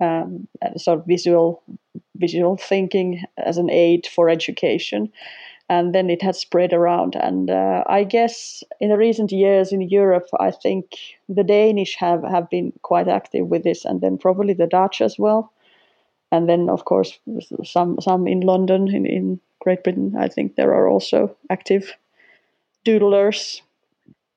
um, 0.00 0.46
sort 0.76 1.00
of 1.00 1.06
visual 1.06 1.64
visual 2.14 2.56
thinking 2.56 3.24
as 3.38 3.58
an 3.58 3.70
aid 3.70 4.06
for 4.06 4.28
education 4.28 5.10
and 5.72 5.94
then 5.94 6.10
it 6.10 6.20
has 6.20 6.38
spread 6.38 6.74
around. 6.74 7.16
And 7.16 7.48
uh, 7.50 7.82
I 7.86 8.04
guess 8.04 8.62
in 8.78 8.90
the 8.90 8.98
recent 8.98 9.32
years 9.32 9.72
in 9.72 9.80
Europe, 9.80 10.28
I 10.38 10.50
think 10.50 10.84
the 11.30 11.44
Danish 11.44 11.96
have, 11.96 12.22
have 12.24 12.50
been 12.50 12.74
quite 12.82 13.08
active 13.08 13.46
with 13.46 13.64
this, 13.64 13.86
and 13.86 14.02
then 14.02 14.18
probably 14.18 14.52
the 14.52 14.66
Dutch 14.66 15.00
as 15.00 15.18
well. 15.18 15.50
And 16.30 16.46
then, 16.46 16.68
of 16.68 16.84
course, 16.84 17.18
some 17.64 17.96
some 18.00 18.26
in 18.26 18.40
London, 18.40 18.88
in, 18.94 19.06
in 19.06 19.40
Great 19.60 19.82
Britain, 19.82 20.14
I 20.18 20.28
think 20.28 20.56
there 20.56 20.74
are 20.74 20.88
also 20.88 21.34
active 21.48 21.96
doodlers. 22.84 23.62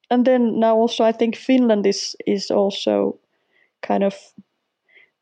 And 0.09 0.25
then 0.25 0.59
now 0.59 0.75
also, 0.77 1.03
I 1.03 1.11
think 1.11 1.35
Finland 1.35 1.85
is 1.85 2.15
is 2.25 2.51
also 2.51 3.19
kind 3.81 4.03
of 4.03 4.15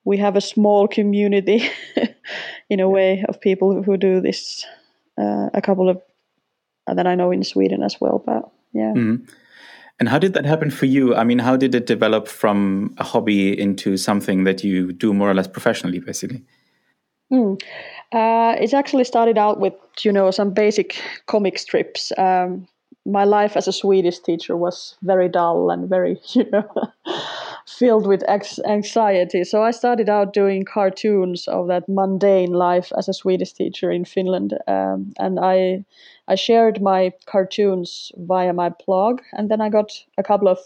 we 0.06 0.18
have 0.18 0.38
a 0.38 0.42
small 0.42 0.88
community 0.88 1.70
in 2.70 2.80
a 2.80 2.90
way 2.90 3.26
of 3.30 3.42
people 3.42 3.84
who 3.84 3.98
do 3.98 4.22
this 4.22 4.66
uh, 5.18 5.50
a 5.54 5.62
couple 5.62 5.90
of 5.90 6.02
that 6.88 7.08
I 7.08 7.16
know 7.16 7.32
in 7.32 7.44
Sweden 7.44 7.84
as 7.84 8.00
well. 8.00 8.22
But 8.26 8.50
yeah. 8.74 8.94
Mm-hmm. 8.94 9.26
And 10.00 10.10
how 10.10 10.18
did 10.18 10.34
that 10.34 10.46
happen 10.46 10.72
for 10.72 10.86
you? 10.86 11.16
I 11.16 11.24
mean, 11.24 11.40
how 11.40 11.56
did 11.56 11.76
it 11.76 11.86
develop 11.86 12.28
from 12.28 12.94
a 12.98 13.04
hobby 13.04 13.58
into 13.58 13.96
something 13.96 14.44
that 14.44 14.64
you 14.64 14.92
do 14.92 15.14
more 15.14 15.30
or 15.30 15.34
less 15.34 15.48
professionally, 15.48 16.00
basically? 16.00 16.44
Hmm. 17.30 17.54
Uh, 18.12 18.56
it 18.60 18.74
actually 18.74 19.04
started 19.04 19.38
out 19.38 19.60
with 19.60 19.74
you 20.02 20.12
know 20.12 20.30
some 20.32 20.52
basic 20.52 21.02
comic 21.28 21.58
strips. 21.58 22.12
Um, 22.18 22.68
my 23.06 23.24
life 23.24 23.58
as 23.58 23.68
a 23.68 23.74
Swedish 23.74 24.20
teacher 24.20 24.56
was 24.56 24.96
very 25.02 25.30
dull 25.30 25.70
and 25.70 25.90
very 25.90 26.20
you 26.34 26.50
know 26.52 26.70
filled 27.66 28.08
with 28.08 28.24
anxiety. 28.30 29.44
So 29.44 29.64
I 29.64 29.72
started 29.72 30.10
out 30.10 30.34
doing 30.34 30.66
cartoons 30.66 31.48
of 31.48 31.68
that 31.68 31.88
mundane 31.88 32.54
life 32.54 32.92
as 32.98 33.08
a 33.08 33.14
Swedish 33.14 33.54
teacher 33.54 33.92
in 33.92 34.06
Finland, 34.06 34.54
um, 34.68 35.14
and 35.18 35.40
I 35.40 35.86
I 36.28 36.36
shared 36.36 36.82
my 36.82 37.14
cartoons 37.26 38.12
via 38.18 38.54
my 38.54 38.72
blog, 38.86 39.22
and 39.34 39.50
then 39.50 39.62
I 39.62 39.70
got 39.70 39.92
a 40.18 40.24
couple 40.24 40.48
of 40.48 40.60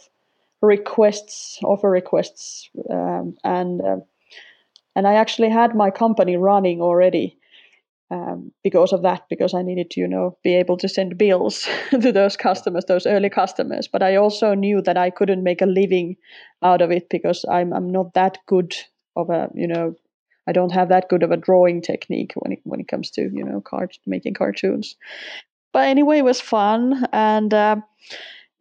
requests, 0.61 1.59
offer 1.63 1.89
requests, 1.89 2.69
um, 2.89 3.37
and 3.43 3.81
uh, 3.81 3.97
and 4.95 5.07
I 5.07 5.13
actually 5.13 5.49
had 5.49 5.75
my 5.75 5.91
company 5.91 6.37
running 6.37 6.81
already 6.81 7.37
um, 8.09 8.51
because 8.63 8.93
of 8.93 9.01
that, 9.01 9.23
because 9.29 9.53
I 9.53 9.61
needed 9.61 9.91
to, 9.91 9.99
you 9.99 10.07
know, 10.07 10.37
be 10.43 10.55
able 10.55 10.77
to 10.77 10.87
send 10.87 11.17
bills 11.17 11.67
to 11.91 12.11
those 12.11 12.37
customers, 12.37 12.85
those 12.85 13.05
early 13.05 13.29
customers. 13.29 13.87
But 13.87 14.03
I 14.03 14.15
also 14.15 14.53
knew 14.53 14.81
that 14.83 14.97
I 14.97 15.09
couldn't 15.09 15.43
make 15.43 15.61
a 15.61 15.65
living 15.65 16.15
out 16.63 16.81
of 16.81 16.91
it 16.91 17.09
because 17.09 17.45
I'm 17.49 17.73
I'm 17.73 17.89
not 17.91 18.13
that 18.13 18.37
good 18.47 18.75
of 19.15 19.29
a, 19.29 19.49
you 19.53 19.67
know, 19.67 19.95
I 20.47 20.53
don't 20.53 20.71
have 20.71 20.89
that 20.89 21.09
good 21.09 21.23
of 21.23 21.31
a 21.31 21.37
drawing 21.37 21.81
technique 21.81 22.33
when 22.35 22.53
it 22.53 22.59
when 22.63 22.79
it 22.79 22.87
comes 22.87 23.11
to, 23.11 23.21
you 23.21 23.43
know, 23.43 23.61
cart 23.61 23.97
making 24.05 24.35
cartoons. 24.35 24.95
But 25.73 25.87
anyway, 25.87 26.19
it 26.19 26.25
was 26.25 26.41
fun 26.41 27.05
and. 27.11 27.53
Uh, 27.53 27.77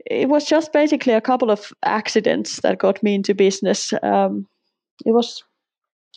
it 0.08 0.28
was 0.28 0.44
just 0.44 0.72
basically 0.72 1.14
a 1.14 1.20
couple 1.20 1.50
of 1.50 1.72
accidents 1.84 2.60
that 2.60 2.78
got 2.78 3.02
me 3.02 3.16
into 3.16 3.34
business. 3.34 3.92
Um, 4.04 4.46
it 5.04 5.10
was 5.10 5.42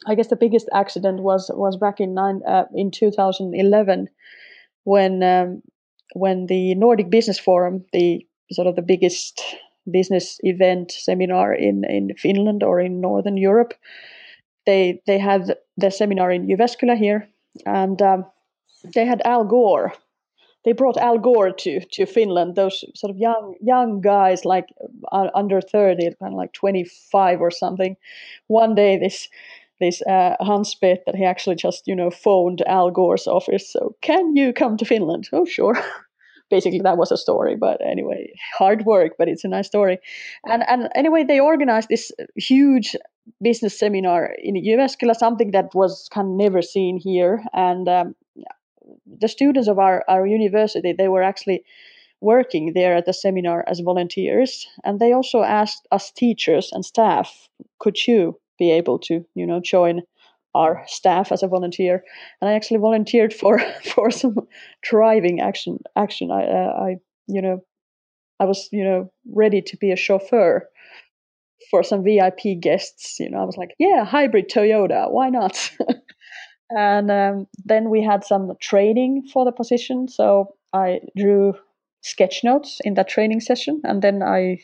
I 0.07 0.15
guess 0.15 0.27
the 0.27 0.35
biggest 0.35 0.67
accident 0.73 1.21
was 1.21 1.51
was 1.53 1.77
back 1.77 1.99
in 1.99 2.13
nine 2.13 2.41
uh, 2.47 2.65
in 2.73 2.91
2011 2.91 4.09
when 4.83 5.23
um, 5.23 5.61
when 6.13 6.47
the 6.47 6.75
Nordic 6.75 7.09
Business 7.09 7.39
Forum, 7.39 7.85
the 7.93 8.25
sort 8.51 8.67
of 8.67 8.75
the 8.75 8.81
biggest 8.81 9.41
business 9.91 10.37
event 10.43 10.91
seminar 10.91 11.53
in 11.53 11.83
in 11.83 12.15
Finland 12.17 12.63
or 12.63 12.79
in 12.79 13.01
Northern 13.01 13.37
Europe, 13.37 13.73
they 14.65 15.01
they 15.05 15.19
had 15.19 15.55
the 15.77 15.91
seminar 15.91 16.31
in 16.31 16.47
Jyväskylä 16.47 16.97
here, 16.97 17.27
and 17.65 18.01
um, 18.01 18.25
they 18.93 19.05
had 19.05 19.21
Al 19.25 19.45
Gore. 19.45 19.91
They 20.65 20.73
brought 20.73 20.97
Al 20.97 21.19
Gore 21.19 21.51
to 21.51 21.79
to 21.91 22.05
Finland. 22.05 22.55
Those 22.55 22.85
sort 22.95 23.11
of 23.11 23.17
young 23.17 23.55
young 23.61 24.01
guys, 24.01 24.45
like 24.45 24.67
uh, 25.11 25.29
under 25.35 25.61
thirty, 25.61 26.15
kind 26.19 26.33
of 26.33 26.39
like 26.41 26.53
twenty 26.53 26.85
five 27.11 27.41
or 27.41 27.51
something. 27.51 27.95
One 28.47 28.75
day, 28.75 28.97
this 28.97 29.29
this 29.79 30.01
uh, 30.03 30.35
Hans 30.39 30.75
that 30.81 31.15
he 31.15 31.25
actually 31.25 31.55
just 31.55 31.87
you 31.87 31.95
know 31.95 32.09
phoned 32.09 32.61
Al 32.67 32.91
Gore's 32.91 33.27
office. 33.27 33.71
So 33.71 33.95
can 34.01 34.35
you 34.35 34.53
come 34.53 34.77
to 34.77 34.85
Finland? 34.85 35.29
Oh 35.33 35.45
sure. 35.45 35.77
Basically, 36.49 36.79
that 36.79 36.97
was 36.97 37.11
a 37.11 37.17
story, 37.17 37.55
but 37.55 37.79
anyway, 37.85 38.33
hard 38.57 38.83
work, 38.83 39.11
but 39.19 39.27
it's 39.27 39.43
a 39.43 39.47
nice 39.47 39.67
story. 39.67 39.99
And 40.45 40.63
and 40.67 40.89
anyway, 40.95 41.23
they 41.23 41.39
organized 41.39 41.89
this 41.89 42.11
huge 42.35 42.95
business 43.41 43.77
seminar 43.77 44.33
in 44.43 44.55
Jyväskylä, 44.55 45.15
something 45.15 45.51
that 45.51 45.75
was 45.75 46.09
kind 46.11 46.27
of 46.27 46.33
never 46.33 46.61
seen 46.61 46.97
here. 46.97 47.43
And 47.53 47.87
um, 47.87 48.15
the 49.05 49.27
students 49.27 49.67
of 49.67 49.79
our, 49.79 50.03
our 50.07 50.25
university, 50.25 50.93
they 50.93 51.07
were 51.07 51.23
actually 51.23 51.63
working 52.21 52.73
there 52.73 52.95
at 52.95 53.05
the 53.05 53.13
seminar 53.13 53.63
as 53.67 53.79
volunteers. 53.79 54.67
And 54.83 54.99
they 54.99 55.13
also 55.13 55.41
asked 55.41 55.87
us 55.91 56.11
teachers 56.11 56.71
and 56.73 56.85
staff, 56.85 57.49
could 57.79 58.07
you 58.07 58.39
be 58.59 58.71
able 58.71 58.99
to 58.99 59.25
you 59.35 59.47
know 59.47 59.59
join 59.63 60.01
our 60.55 60.83
staff 60.87 61.31
as 61.31 61.43
a 61.43 61.47
volunteer. 61.47 62.03
And 62.41 62.49
i 62.49 62.53
actually 62.53 62.79
volunteered 62.79 63.33
for 63.33 63.59
for 63.93 64.11
some 64.11 64.35
driving 64.83 65.39
action 65.41 65.79
action. 65.95 66.31
I 66.31 66.43
uh, 66.43 66.73
i 66.87 66.95
you 67.27 67.41
know 67.41 67.63
i 68.39 68.45
was 68.45 68.69
you 68.71 68.83
know 68.83 69.11
ready 69.33 69.61
to 69.61 69.77
be 69.77 69.91
a 69.91 69.95
chauffeur 69.95 70.67
for 71.69 71.83
some 71.83 72.03
vip 72.03 72.39
guests 72.61 73.19
you 73.19 73.29
know. 73.29 73.39
I 73.39 73.45
was 73.45 73.57
like 73.57 73.75
yeah 73.79 74.05
hybrid 74.05 74.49
toyota 74.49 75.11
why 75.11 75.29
not? 75.29 75.71
And 76.71 77.09
um, 77.09 77.47
then 77.65 77.89
we 77.89 78.03
had 78.03 78.23
some 78.23 78.51
training 78.61 79.23
for 79.33 79.43
the 79.43 79.51
position. 79.51 80.07
So 80.07 80.53
i 80.71 80.99
drew 81.17 81.53
sketch 82.01 82.43
notes 82.43 82.79
in 82.83 82.93
that 82.93 83.09
training 83.09 83.39
session 83.39 83.81
and 83.83 84.01
then 84.01 84.21
i 84.21 84.59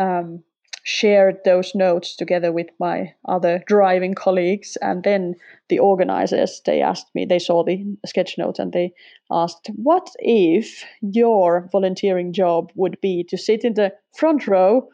um, 0.00 0.42
shared 0.84 1.38
those 1.44 1.74
notes 1.74 2.14
together 2.14 2.52
with 2.52 2.68
my 2.78 3.12
other 3.26 3.62
driving 3.66 4.14
colleagues 4.14 4.76
and 4.82 5.02
then 5.02 5.34
the 5.70 5.78
organizers 5.78 6.60
they 6.66 6.82
asked 6.82 7.06
me 7.14 7.24
they 7.24 7.38
saw 7.38 7.64
the 7.64 7.82
sketch 8.04 8.36
notes 8.36 8.58
and 8.58 8.72
they 8.74 8.92
asked 9.30 9.70
what 9.76 10.10
if 10.18 10.84
your 11.00 11.68
volunteering 11.72 12.34
job 12.34 12.70
would 12.74 13.00
be 13.00 13.24
to 13.24 13.38
sit 13.38 13.64
in 13.64 13.74
the 13.74 13.90
front 14.14 14.46
row 14.46 14.86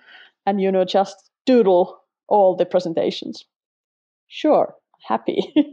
and 0.47 0.61
you 0.61 0.71
know 0.71 0.85
just 0.85 1.31
doodle 1.45 1.99
all 2.29 2.55
the 2.57 2.67
presentations? 2.67 3.45
Sure 4.29 4.75
happy. 5.07 5.53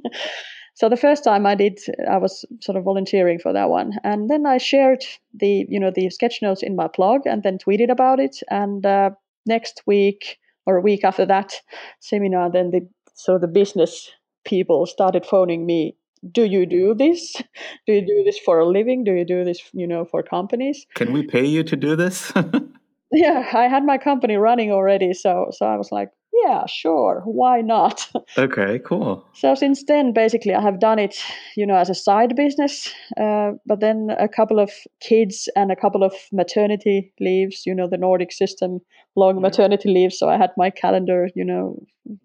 So 0.74 0.90
the 0.90 0.96
first 0.96 1.24
time 1.24 1.48
i 1.48 1.56
did 1.56 1.80
i 2.08 2.18
was 2.18 2.46
sort 2.62 2.78
of 2.78 2.84
volunteering 2.84 3.40
for 3.40 3.52
that 3.52 3.68
one 3.68 3.94
and 4.04 4.30
then 4.30 4.46
i 4.46 4.60
shared 4.60 5.04
the 5.34 5.66
you 5.68 5.80
know 5.80 5.90
the 5.90 6.12
sketch 6.12 6.40
notes 6.44 6.62
in 6.62 6.76
my 6.76 6.86
blog 6.86 7.22
and 7.26 7.42
then 7.42 7.58
tweeted 7.58 7.90
about 7.90 8.20
it 8.20 8.44
and 8.52 8.86
uh, 8.86 9.10
next 9.48 9.82
week 9.86 10.38
or 10.66 10.78
a 10.78 10.82
week 10.82 11.04
after 11.04 11.26
that 11.26 11.54
seminar, 12.00 12.52
then 12.52 12.72
the 12.72 12.88
so 13.14 13.38
the 13.38 13.48
business 13.48 14.12
people 14.46 14.86
started 14.86 15.26
phoning 15.26 15.66
me. 15.66 15.96
Do 16.32 16.44
you 16.44 16.66
do 16.66 16.94
this? 16.94 17.34
Do 17.86 17.94
you 17.94 18.02
do 18.02 18.24
this 18.26 18.40
for 18.40 18.60
a 18.60 18.66
living? 18.68 19.04
Do 19.04 19.14
you 19.14 19.26
do 19.26 19.44
this, 19.44 19.62
you 19.74 19.88
know, 19.88 20.06
for 20.06 20.24
companies? 20.24 20.86
Can 20.96 21.14
we 21.14 21.24
pay 21.24 21.46
you 21.46 21.64
to 21.64 21.76
do 21.76 21.96
this? 21.96 22.32
yeah, 23.12 23.50
I 23.54 23.68
had 23.68 23.84
my 23.84 23.98
company 23.98 24.36
running 24.36 24.72
already, 24.72 25.14
so 25.14 25.48
so 25.52 25.66
I 25.66 25.76
was 25.78 25.92
like, 25.92 26.10
yeah, 26.44 26.66
sure, 26.68 27.22
why 27.26 27.62
not? 27.62 28.10
Okay, 28.38 28.80
cool. 28.86 29.26
So 29.34 29.56
since 29.56 29.84
then, 29.86 30.14
basically, 30.14 30.54
I 30.54 30.62
have 30.62 30.80
done 30.80 31.00
it, 31.00 31.18
you 31.56 31.66
know, 31.66 31.76
as 31.76 31.90
a 31.90 31.96
side 31.96 32.36
business. 32.36 32.94
Uh, 33.20 33.52
but 33.66 33.80
then 33.80 34.10
a 34.20 34.28
couple 34.28 34.60
of 34.60 34.72
kids 35.00 35.50
and 35.56 35.72
a 35.72 35.76
couple 35.76 36.04
of 36.04 36.14
maternity 36.32 37.12
leaves, 37.20 37.66
you 37.66 37.74
know, 37.74 37.88
the 37.88 37.98
Nordic 37.98 38.32
system, 38.32 38.80
long 39.16 39.36
mm-hmm. 39.36 39.44
maternity 39.44 39.90
leaves. 39.90 40.20
So 40.20 40.30
I 40.30 40.38
had 40.38 40.52
my 40.58 40.70
calendar, 40.70 41.30
you 41.36 41.46
know, 41.46 41.82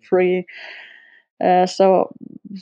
free. 0.08 0.44
Uh, 1.42 1.66
so 1.66 2.12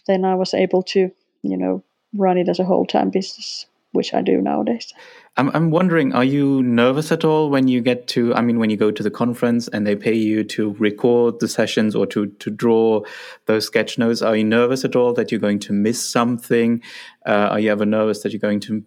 then 0.07 0.25
I 0.25 0.35
was 0.35 0.55
able 0.55 0.83
to, 0.85 1.11
you 1.43 1.57
know, 1.57 1.83
run 2.15 2.39
it 2.39 2.49
as 2.49 2.59
a 2.59 2.65
whole 2.65 2.87
time 2.87 3.11
business, 3.11 3.67
which 3.93 4.15
I 4.15 4.23
do 4.23 4.41
nowadays. 4.41 4.93
I'm, 5.37 5.49
I'm 5.51 5.71
wondering, 5.71 6.13
are 6.13 6.25
you 6.25 6.63
nervous 6.63 7.11
at 7.13 7.25
all 7.25 7.51
when 7.51 7.69
you 7.69 7.81
get 7.81 8.09
to, 8.09 8.35
I 8.35 8.41
mean, 8.41 8.59
when 8.59 8.69
you 8.69 8.77
go 8.77 8.91
to 8.91 9.03
the 9.03 9.11
conference 9.11 9.69
and 9.69 9.87
they 9.87 9.97
pay 9.97 10.15
you 10.15 10.45
to 10.45 10.75
record 10.75 11.41
the 11.41 11.49
sessions 11.49 11.95
or 11.95 12.07
to, 12.07 12.27
to 12.27 12.51
draw 12.51 13.03
those 13.47 13.67
sketch 13.67 13.97
notes? 13.97 14.23
Are 14.23 14.37
you 14.37 14.45
nervous 14.45 14.85
at 14.85 14.97
all 14.97 15.13
that 15.15 15.31
you're 15.31 15.41
going 15.41 15.61
to 15.61 15.73
miss 15.73 16.05
something? 16.05 16.83
Uh, 17.27 17.49
are 17.53 17.61
you 17.61 17.71
ever 17.71 17.87
nervous 17.87 18.23
that 18.23 18.33
you're 18.33 18.41
going 18.41 18.61
to, 18.61 18.85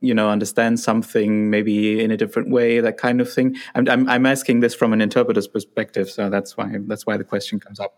you 0.00 0.14
know, 0.14 0.28
understand 0.28 0.80
something 0.80 1.50
maybe 1.50 2.02
in 2.02 2.10
a 2.10 2.16
different 2.16 2.50
way, 2.50 2.80
that 2.80 2.96
kind 2.96 3.20
of 3.20 3.32
thing? 3.32 3.56
I'm, 3.74 3.88
I'm, 3.88 4.08
I'm 4.08 4.26
asking 4.26 4.60
this 4.60 4.74
from 4.74 4.92
an 4.92 5.00
interpreter's 5.00 5.48
perspective, 5.48 6.10
so 6.10 6.30
that's 6.30 6.56
why, 6.56 6.72
that's 6.86 7.06
why 7.06 7.16
the 7.16 7.24
question 7.24 7.60
comes 7.60 7.78
up. 7.78 7.94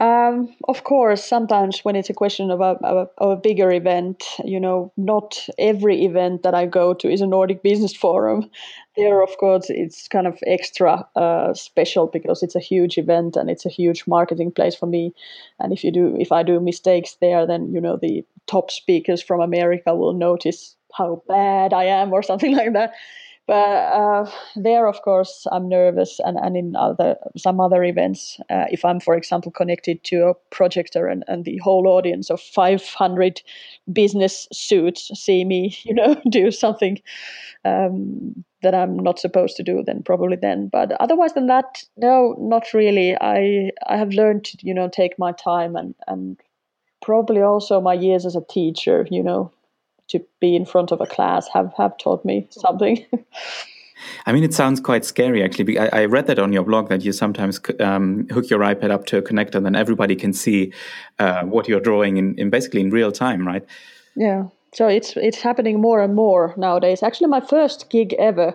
Um, 0.00 0.54
of 0.68 0.84
course, 0.84 1.24
sometimes 1.24 1.84
when 1.84 1.96
it's 1.96 2.10
a 2.10 2.14
question 2.14 2.50
of 2.50 2.60
a, 2.60 2.76
a, 2.82 3.06
of 3.18 3.30
a 3.30 3.36
bigger 3.36 3.70
event, 3.70 4.24
you 4.44 4.58
know, 4.58 4.92
not 4.96 5.38
every 5.58 6.04
event 6.04 6.42
that 6.42 6.54
I 6.54 6.66
go 6.66 6.94
to 6.94 7.10
is 7.10 7.20
a 7.20 7.26
Nordic 7.26 7.62
Business 7.62 7.94
Forum. 7.94 8.50
There, 8.96 9.22
of 9.22 9.36
course, 9.38 9.66
it's 9.68 10.08
kind 10.08 10.26
of 10.26 10.38
extra 10.46 11.06
uh, 11.14 11.54
special 11.54 12.06
because 12.06 12.42
it's 12.42 12.56
a 12.56 12.60
huge 12.60 12.98
event 12.98 13.36
and 13.36 13.50
it's 13.50 13.66
a 13.66 13.70
huge 13.70 14.06
marketing 14.06 14.50
place 14.52 14.74
for 14.74 14.86
me. 14.86 15.14
And 15.60 15.72
if 15.72 15.84
you 15.84 15.92
do, 15.92 16.16
if 16.18 16.32
I 16.32 16.42
do 16.42 16.58
mistakes 16.58 17.16
there, 17.20 17.46
then 17.46 17.72
you 17.72 17.80
know 17.80 17.96
the 17.96 18.24
top 18.46 18.70
speakers 18.70 19.22
from 19.22 19.40
America 19.40 19.94
will 19.94 20.14
notice 20.14 20.74
how 20.94 21.22
bad 21.28 21.72
I 21.72 21.84
am 21.84 22.12
or 22.12 22.22
something 22.22 22.56
like 22.56 22.72
that. 22.72 22.94
But 23.48 23.54
uh, 23.54 24.30
there, 24.54 24.86
of 24.86 25.02
course, 25.02 25.46
I'm 25.50 25.68
nervous, 25.68 26.20
and, 26.20 26.38
and 26.38 26.56
in 26.56 26.76
other 26.76 27.16
some 27.36 27.60
other 27.60 27.82
events, 27.82 28.38
uh, 28.48 28.66
if 28.70 28.84
I'm, 28.84 29.00
for 29.00 29.16
example, 29.16 29.50
connected 29.50 30.04
to 30.04 30.28
a 30.28 30.34
projector 30.50 31.08
and, 31.08 31.24
and 31.26 31.44
the 31.44 31.58
whole 31.58 31.88
audience 31.88 32.30
of 32.30 32.40
500 32.40 33.42
business 33.92 34.46
suits 34.52 35.10
see 35.18 35.44
me, 35.44 35.76
you 35.82 35.92
know, 35.94 36.20
do 36.30 36.52
something 36.52 37.00
um, 37.64 38.44
that 38.62 38.76
I'm 38.76 38.96
not 38.96 39.18
supposed 39.18 39.56
to 39.56 39.64
do, 39.64 39.82
then 39.84 40.04
probably 40.04 40.36
then. 40.36 40.68
But 40.68 40.92
otherwise 41.00 41.32
than 41.34 41.48
that, 41.48 41.82
no, 41.96 42.36
not 42.38 42.72
really. 42.72 43.16
I 43.20 43.72
I 43.88 43.96
have 43.96 44.10
learned 44.10 44.44
to, 44.44 44.58
you 44.62 44.72
know, 44.72 44.88
take 44.88 45.18
my 45.18 45.32
time 45.32 45.74
and 45.74 45.96
and 46.06 46.40
probably 47.02 47.42
also 47.42 47.80
my 47.80 47.94
years 47.94 48.24
as 48.24 48.36
a 48.36 48.44
teacher, 48.48 49.06
you 49.10 49.22
know, 49.22 49.50
to 50.12 50.24
be 50.40 50.54
in 50.54 50.64
front 50.64 50.92
of 50.92 51.00
a 51.00 51.06
class 51.06 51.48
have 51.52 51.72
have 51.76 51.98
taught 51.98 52.24
me 52.24 52.46
something. 52.50 53.04
I 54.26 54.32
mean, 54.32 54.44
it 54.44 54.54
sounds 54.54 54.80
quite 54.80 55.04
scary, 55.04 55.44
actually. 55.44 55.78
I, 55.78 56.02
I 56.02 56.04
read 56.06 56.26
that 56.26 56.38
on 56.38 56.52
your 56.52 56.64
blog 56.64 56.88
that 56.88 57.04
you 57.04 57.12
sometimes 57.12 57.60
um, 57.80 58.26
hook 58.30 58.50
your 58.50 58.60
iPad 58.60 58.90
up 58.90 59.06
to 59.06 59.18
a 59.18 59.22
connector, 59.22 59.56
and 59.56 59.66
then 59.66 59.76
everybody 59.76 60.16
can 60.16 60.32
see 60.32 60.72
uh, 61.18 61.42
what 61.42 61.68
you're 61.68 61.80
drawing 61.80 62.16
in, 62.16 62.34
in 62.36 62.50
basically 62.50 62.80
in 62.80 62.90
real 62.90 63.12
time, 63.12 63.46
right? 63.46 63.64
Yeah. 64.16 64.48
So 64.74 64.88
it's 64.88 65.16
it's 65.16 65.40
happening 65.40 65.80
more 65.80 66.00
and 66.02 66.14
more 66.14 66.54
nowadays. 66.56 67.02
Actually, 67.02 67.28
my 67.28 67.40
first 67.40 67.90
gig 67.90 68.14
ever. 68.18 68.54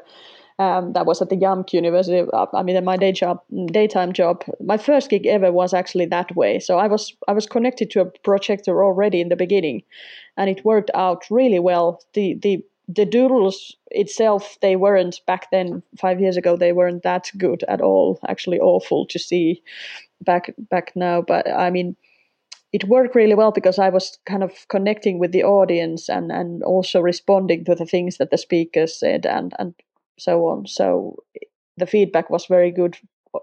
Um, 0.60 0.94
that 0.94 1.06
was 1.06 1.22
at 1.22 1.30
the 1.30 1.36
JAMK 1.36 1.72
University. 1.74 2.28
Uh, 2.34 2.48
I 2.54 2.64
mean, 2.64 2.84
my 2.84 2.98
day 2.98 3.12
job, 3.12 3.42
daytime 3.68 4.12
job. 4.12 4.44
My 4.60 4.78
first 4.78 5.10
gig 5.12 5.28
ever 5.28 5.52
was 5.52 5.72
actually 5.72 6.08
that 6.08 6.36
way. 6.36 6.60
So 6.60 6.80
I 6.80 6.88
was 6.88 7.16
I 7.28 7.34
was 7.34 7.46
connected 7.46 7.92
to 7.92 8.02
a 8.02 8.06
projector 8.06 8.84
already 8.84 9.22
in 9.22 9.30
the 9.30 9.36
beginning, 9.36 9.84
and 10.36 10.50
it 10.50 10.66
worked 10.66 10.90
out 10.96 11.26
really 11.30 11.60
well. 11.60 12.02
The 12.14 12.34
the 12.42 12.64
the 12.88 13.06
doodles 13.06 13.76
itself 13.92 14.58
they 14.62 14.76
weren't 14.76 15.20
back 15.28 15.52
then 15.52 15.84
five 16.00 16.22
years 16.22 16.38
ago 16.38 16.56
they 16.56 16.72
weren't 16.72 17.04
that 17.04 17.30
good 17.38 17.64
at 17.68 17.82
all 17.82 18.20
actually 18.28 18.60
awful 18.60 19.06
to 19.06 19.20
see 19.20 19.62
back 20.22 20.54
back 20.70 20.94
now 20.96 21.22
but 21.22 21.50
i 21.50 21.70
mean 21.70 21.96
it 22.72 22.86
worked 22.86 23.16
really 23.16 23.36
well 23.36 23.52
because 23.52 23.78
i 23.78 23.90
was 23.90 24.18
kind 24.26 24.44
of 24.44 24.68
connecting 24.70 25.20
with 25.20 25.32
the 25.32 25.44
audience 25.44 26.10
and 26.10 26.32
and 26.32 26.64
also 26.64 27.02
responding 27.02 27.66
to 27.66 27.76
the 27.76 27.86
things 27.86 28.18
that 28.18 28.32
the 28.32 28.38
speakers 28.38 28.98
said 28.98 29.26
and 29.26 29.54
and 29.60 29.74
so 30.17 30.47
on 30.47 30.65
so 30.65 31.15
the 31.77 31.86
feedback 31.86 32.29
was 32.29 32.45
very 32.45 32.71
good 32.71 32.97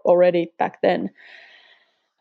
already 0.04 0.50
back 0.58 0.80
then 0.82 1.10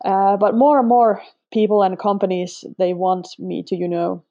uh, 0.04 0.36
but 0.36 0.54
more 0.54 0.78
and 0.78 0.88
more 0.88 1.22
people 1.52 1.82
and 1.82 1.98
companies 1.98 2.64
they 2.78 2.92
want 2.92 3.28
me 3.38 3.62
to 3.62 3.76
you 3.76 3.88
know 3.88 4.22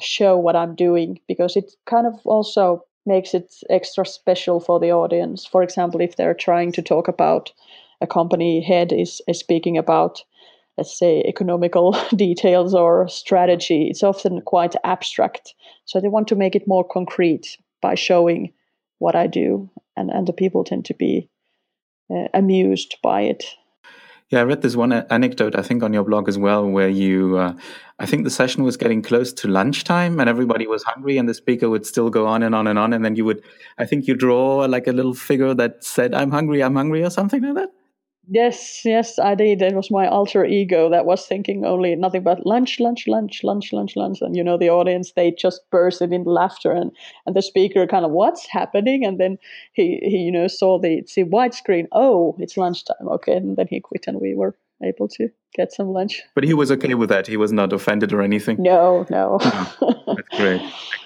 show 0.00 0.36
what 0.36 0.56
I'm 0.56 0.74
doing 0.74 1.20
because 1.26 1.56
it 1.56 1.72
kind 1.86 2.06
of 2.06 2.14
also 2.24 2.84
makes 3.06 3.34
it 3.34 3.54
extra 3.70 4.04
special 4.04 4.60
for 4.60 4.80
the 4.80 4.90
audience. 4.90 5.46
For 5.46 5.62
example, 5.62 6.00
if 6.00 6.16
they're 6.16 6.34
trying 6.34 6.72
to 6.72 6.82
talk 6.82 7.08
about 7.08 7.52
a 8.00 8.06
company 8.06 8.60
head 8.60 8.92
is, 8.92 9.22
is 9.28 9.38
speaking 9.38 9.78
about, 9.78 10.22
let's 10.76 10.98
say, 10.98 11.22
economical 11.22 11.96
details 12.16 12.74
or 12.74 13.08
strategy, 13.08 13.88
it's 13.88 14.02
often 14.02 14.42
quite 14.42 14.74
abstract. 14.84 15.54
So 15.84 16.00
they 16.00 16.08
want 16.08 16.28
to 16.28 16.36
make 16.36 16.54
it 16.54 16.68
more 16.68 16.84
concrete 16.84 17.56
by 17.80 17.94
showing 17.94 18.52
what 18.98 19.14
I 19.14 19.26
do, 19.26 19.70
and, 19.96 20.10
and 20.10 20.26
the 20.26 20.32
people 20.32 20.64
tend 20.64 20.84
to 20.86 20.94
be 20.94 21.28
uh, 22.10 22.28
amused 22.34 22.96
by 23.02 23.22
it. 23.22 23.44
Yeah, 24.28 24.40
I 24.40 24.42
read 24.42 24.62
this 24.62 24.74
one 24.74 24.92
anecdote, 24.92 25.54
I 25.54 25.62
think, 25.62 25.84
on 25.84 25.92
your 25.92 26.02
blog 26.02 26.28
as 26.28 26.36
well, 26.36 26.68
where 26.68 26.88
you, 26.88 27.38
uh, 27.38 27.54
I 28.00 28.06
think 28.06 28.24
the 28.24 28.30
session 28.30 28.64
was 28.64 28.76
getting 28.76 29.00
close 29.00 29.32
to 29.34 29.46
lunchtime 29.46 30.18
and 30.18 30.28
everybody 30.28 30.66
was 30.66 30.82
hungry 30.82 31.16
and 31.16 31.28
the 31.28 31.34
speaker 31.34 31.70
would 31.70 31.86
still 31.86 32.10
go 32.10 32.26
on 32.26 32.42
and 32.42 32.52
on 32.52 32.66
and 32.66 32.76
on. 32.76 32.92
And 32.92 33.04
then 33.04 33.14
you 33.14 33.24
would, 33.24 33.44
I 33.78 33.86
think 33.86 34.08
you 34.08 34.16
draw 34.16 34.64
like 34.64 34.88
a 34.88 34.92
little 34.92 35.14
figure 35.14 35.54
that 35.54 35.84
said, 35.84 36.12
I'm 36.12 36.32
hungry, 36.32 36.60
I'm 36.60 36.74
hungry, 36.74 37.04
or 37.04 37.10
something 37.10 37.40
like 37.40 37.54
that. 37.54 37.70
Yes, 38.28 38.80
yes, 38.84 39.18
I 39.18 39.34
did. 39.34 39.62
It 39.62 39.74
was 39.74 39.90
my 39.90 40.08
alter 40.08 40.44
ego 40.44 40.90
that 40.90 41.06
was 41.06 41.26
thinking 41.26 41.64
only 41.64 41.94
nothing 41.94 42.24
but 42.24 42.44
lunch, 42.44 42.80
lunch, 42.80 43.06
lunch, 43.06 43.42
lunch, 43.44 43.72
lunch, 43.72 43.94
lunch. 43.94 44.18
And 44.20 44.36
you 44.36 44.42
know, 44.42 44.58
the 44.58 44.70
audience 44.70 45.12
they 45.12 45.30
just 45.30 45.60
bursted 45.70 46.12
in 46.12 46.24
laughter 46.24 46.72
and, 46.72 46.90
and 47.26 47.36
the 47.36 47.42
speaker 47.42 47.86
kind 47.86 48.04
of 48.04 48.10
what's 48.10 48.46
happening? 48.48 49.04
And 49.04 49.18
then 49.18 49.38
he, 49.72 50.00
he 50.02 50.18
you 50.18 50.32
know, 50.32 50.48
saw 50.48 50.78
the 50.78 51.04
see 51.06 51.22
widescreen, 51.22 51.86
oh, 51.92 52.34
it's 52.38 52.56
lunchtime, 52.56 53.08
okay, 53.08 53.36
and 53.36 53.56
then 53.56 53.68
he 53.68 53.80
quit 53.80 54.06
and 54.08 54.20
we 54.20 54.34
were 54.34 54.56
able 54.82 55.08
to 55.08 55.28
get 55.54 55.72
some 55.72 55.88
lunch. 55.88 56.22
But 56.34 56.44
he 56.44 56.54
was 56.54 56.70
okay 56.72 56.94
with 56.94 57.08
that. 57.08 57.26
He 57.26 57.36
was 57.36 57.52
not 57.52 57.72
offended 57.72 58.12
or 58.12 58.22
anything. 58.22 58.56
No, 58.60 59.06
no. 59.08 59.38
oh, 59.40 60.02
that's 60.16 60.36
great. 60.36 60.60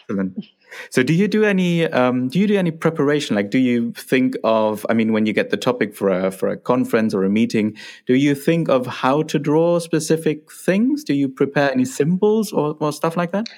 Excellent. 0.08 0.44
So, 0.90 1.02
do 1.02 1.12
you 1.12 1.28
do 1.28 1.44
any 1.44 1.86
um, 1.86 2.28
do 2.28 2.38
you 2.38 2.46
do 2.46 2.56
any 2.56 2.70
preparation? 2.70 3.36
Like, 3.36 3.50
do 3.50 3.58
you 3.58 3.92
think 3.92 4.36
of? 4.44 4.86
I 4.88 4.94
mean, 4.94 5.12
when 5.12 5.26
you 5.26 5.32
get 5.32 5.50
the 5.50 5.56
topic 5.56 5.94
for 5.94 6.08
a 6.08 6.30
for 6.30 6.48
a 6.48 6.56
conference 6.56 7.14
or 7.14 7.24
a 7.24 7.30
meeting, 7.30 7.76
do 8.06 8.14
you 8.14 8.34
think 8.34 8.68
of 8.68 8.86
how 8.86 9.22
to 9.22 9.38
draw 9.38 9.78
specific 9.78 10.50
things? 10.52 11.04
Do 11.04 11.14
you 11.14 11.28
prepare 11.28 11.70
any 11.70 11.84
symbols 11.84 12.52
or, 12.52 12.76
or 12.80 12.92
stuff 12.92 13.16
like 13.16 13.32
that? 13.32 13.48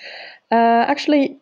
Uh, 0.50 0.84
actually, 0.86 1.38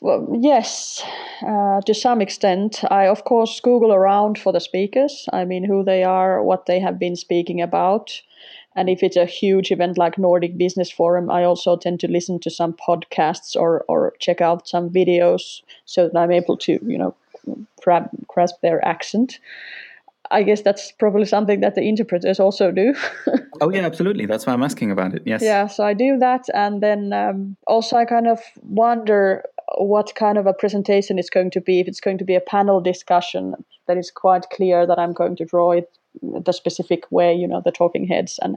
well, 0.00 0.28
yes, 0.40 1.02
uh, 1.46 1.80
to 1.82 1.94
some 1.94 2.20
extent. 2.20 2.82
I 2.90 3.06
of 3.06 3.24
course 3.24 3.60
Google 3.60 3.92
around 3.92 4.38
for 4.38 4.52
the 4.52 4.60
speakers. 4.60 5.26
I 5.32 5.44
mean, 5.44 5.64
who 5.64 5.84
they 5.84 6.04
are, 6.04 6.42
what 6.42 6.66
they 6.66 6.80
have 6.80 6.98
been 6.98 7.16
speaking 7.16 7.60
about. 7.60 8.10
And 8.76 8.90
if 8.90 9.02
it's 9.02 9.16
a 9.16 9.24
huge 9.24 9.72
event 9.72 9.96
like 9.96 10.18
Nordic 10.18 10.58
Business 10.58 10.90
Forum, 10.90 11.30
I 11.30 11.44
also 11.44 11.76
tend 11.76 11.98
to 12.00 12.08
listen 12.08 12.38
to 12.40 12.50
some 12.50 12.74
podcasts 12.74 13.56
or, 13.56 13.84
or 13.88 14.12
check 14.20 14.42
out 14.42 14.68
some 14.68 14.90
videos 14.90 15.62
so 15.86 16.08
that 16.08 16.16
I'm 16.16 16.30
able 16.30 16.58
to, 16.58 16.78
you 16.86 16.98
know, 16.98 17.16
grab, 17.82 18.08
grasp 18.28 18.56
their 18.60 18.84
accent. 18.84 19.40
I 20.30 20.42
guess 20.42 20.62
that's 20.62 20.92
probably 20.92 21.24
something 21.24 21.60
that 21.60 21.74
the 21.74 21.82
interpreters 21.82 22.38
also 22.38 22.70
do. 22.70 22.94
oh 23.60 23.70
yeah, 23.70 23.82
absolutely. 23.82 24.26
That's 24.26 24.46
why 24.46 24.52
I'm 24.52 24.62
asking 24.62 24.90
about 24.90 25.14
it. 25.14 25.22
Yes. 25.24 25.40
Yeah, 25.42 25.68
so 25.68 25.84
I 25.84 25.94
do 25.94 26.18
that, 26.18 26.46
and 26.52 26.82
then 26.82 27.12
um, 27.12 27.56
also 27.68 27.96
I 27.96 28.04
kind 28.04 28.26
of 28.26 28.40
wonder 28.62 29.44
what 29.78 30.14
kind 30.16 30.36
of 30.36 30.46
a 30.46 30.52
presentation 30.52 31.18
it's 31.18 31.30
going 31.30 31.50
to 31.52 31.60
be. 31.60 31.80
If 31.80 31.88
it's 31.88 32.00
going 32.00 32.18
to 32.18 32.24
be 32.24 32.34
a 32.34 32.40
panel 32.40 32.80
discussion, 32.80 33.54
that 33.86 33.96
is 33.96 34.10
quite 34.10 34.50
clear 34.50 34.84
that 34.84 34.98
I'm 34.98 35.12
going 35.12 35.36
to 35.36 35.44
draw 35.44 35.72
it 35.72 35.96
the 36.22 36.52
specific 36.52 37.04
way 37.10 37.34
you 37.34 37.46
know 37.46 37.62
the 37.64 37.72
talking 37.72 38.06
heads 38.06 38.38
and 38.42 38.56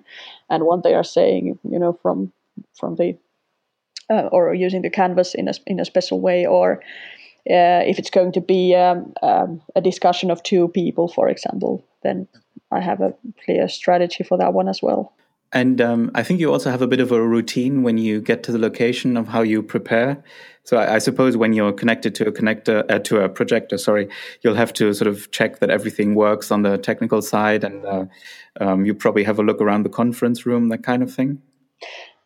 and 0.49 0.63
what 0.63 0.83
they 0.83 0.93
are 0.93 1.03
saying 1.03 1.57
you 1.63 1.79
know 1.79 1.93
from 1.93 2.31
from 2.73 2.95
the 2.95 3.17
uh, 4.09 4.27
or 4.31 4.53
using 4.53 4.81
the 4.81 4.89
canvas 4.89 5.35
in 5.35 5.47
a 5.47 5.53
in 5.67 5.79
a 5.79 5.85
special 5.85 6.19
way 6.19 6.45
or 6.45 6.81
uh, 7.49 7.81
if 7.85 7.97
it's 7.97 8.09
going 8.09 8.31
to 8.31 8.41
be 8.41 8.75
um, 8.75 9.13
um, 9.23 9.61
a 9.75 9.81
discussion 9.81 10.29
of 10.31 10.43
two 10.43 10.67
people 10.69 11.07
for 11.07 11.29
example 11.29 11.83
then 12.03 12.27
i 12.71 12.79
have 12.79 13.01
a 13.01 13.13
clear 13.43 13.67
strategy 13.67 14.23
for 14.23 14.37
that 14.37 14.53
one 14.53 14.67
as 14.67 14.81
well 14.81 15.13
and 15.51 15.81
um, 15.81 16.11
I 16.13 16.23
think 16.23 16.39
you 16.39 16.51
also 16.51 16.69
have 16.69 16.81
a 16.81 16.87
bit 16.87 16.99
of 16.99 17.11
a 17.11 17.21
routine 17.21 17.81
when 17.81 17.97
you 17.97 18.21
get 18.21 18.43
to 18.43 18.51
the 18.51 18.59
location 18.59 19.17
of 19.17 19.27
how 19.27 19.41
you 19.41 19.63
prepare. 19.63 20.23
So 20.63 20.77
I, 20.77 20.95
I 20.95 20.97
suppose 20.99 21.35
when 21.35 21.53
you're 21.53 21.71
connected 21.71 22.13
to 22.15 22.27
a 22.27 22.31
connector 22.31 22.85
uh, 22.89 22.99
to 22.99 23.21
a 23.21 23.29
projector, 23.29 23.77
sorry, 23.77 24.09
you'll 24.41 24.55
have 24.55 24.73
to 24.73 24.93
sort 24.93 25.07
of 25.07 25.31
check 25.31 25.59
that 25.59 25.71
everything 25.71 26.13
works 26.13 26.51
on 26.51 26.61
the 26.61 26.77
technical 26.77 27.21
side, 27.21 27.63
and 27.63 27.85
uh, 27.85 28.05
um, 28.61 28.85
you 28.85 28.93
probably 28.93 29.23
have 29.23 29.39
a 29.39 29.43
look 29.43 29.61
around 29.61 29.83
the 29.83 29.89
conference 29.89 30.45
room, 30.45 30.69
that 30.69 30.83
kind 30.83 31.01
of 31.01 31.13
thing. 31.13 31.41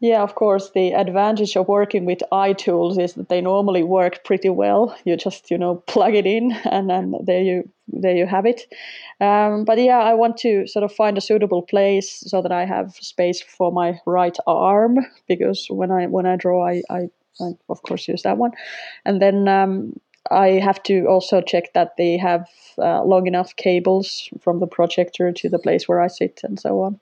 Yeah, 0.03 0.21
of 0.21 0.35
course. 0.35 0.71
The 0.71 0.91
advantage 0.91 1.55
of 1.55 1.69
working 1.69 2.03
with 2.03 2.19
iTools 2.29 2.99
is 2.99 3.13
that 3.13 3.29
they 3.29 3.39
normally 3.39 3.83
work 3.83 4.25
pretty 4.25 4.49
well. 4.49 4.93
You 5.05 5.15
just 5.15 5.49
you 5.49 5.57
know 5.57 5.75
plug 5.87 6.13
it 6.13 6.25
in, 6.25 6.51
and 6.65 6.89
then 6.89 7.15
there 7.23 7.41
you 7.41 7.69
there 7.87 8.13
you 8.13 8.25
have 8.25 8.45
it. 8.45 8.63
Um, 9.21 9.63
but 9.63 9.79
yeah, 9.79 9.99
I 9.99 10.13
want 10.13 10.35
to 10.39 10.67
sort 10.67 10.83
of 10.83 10.91
find 10.91 11.17
a 11.17 11.21
suitable 11.21 11.61
place 11.61 12.21
so 12.27 12.41
that 12.41 12.51
I 12.51 12.65
have 12.65 12.95
space 12.95 13.41
for 13.41 13.71
my 13.71 13.97
right 14.05 14.37
arm 14.45 14.97
because 15.29 15.67
when 15.69 15.89
I 15.89 16.07
when 16.07 16.25
I 16.25 16.35
draw, 16.35 16.67
I 16.67 16.81
I, 16.89 17.07
I 17.39 17.51
of 17.69 17.81
course 17.83 18.05
use 18.09 18.23
that 18.23 18.37
one, 18.37 18.51
and 19.05 19.21
then. 19.21 19.47
Um, 19.47 19.93
I 20.31 20.51
have 20.63 20.81
to 20.83 21.05
also 21.07 21.41
check 21.41 21.73
that 21.73 21.97
they 21.97 22.15
have 22.15 22.47
uh, 22.77 23.03
long 23.03 23.27
enough 23.27 23.57
cables 23.57 24.29
from 24.39 24.61
the 24.61 24.67
projector 24.67 25.33
to 25.33 25.49
the 25.49 25.59
place 25.59 25.85
where 25.85 25.99
I 25.99 26.07
sit 26.07 26.39
and 26.45 26.57
so 26.57 26.79
on 26.79 26.97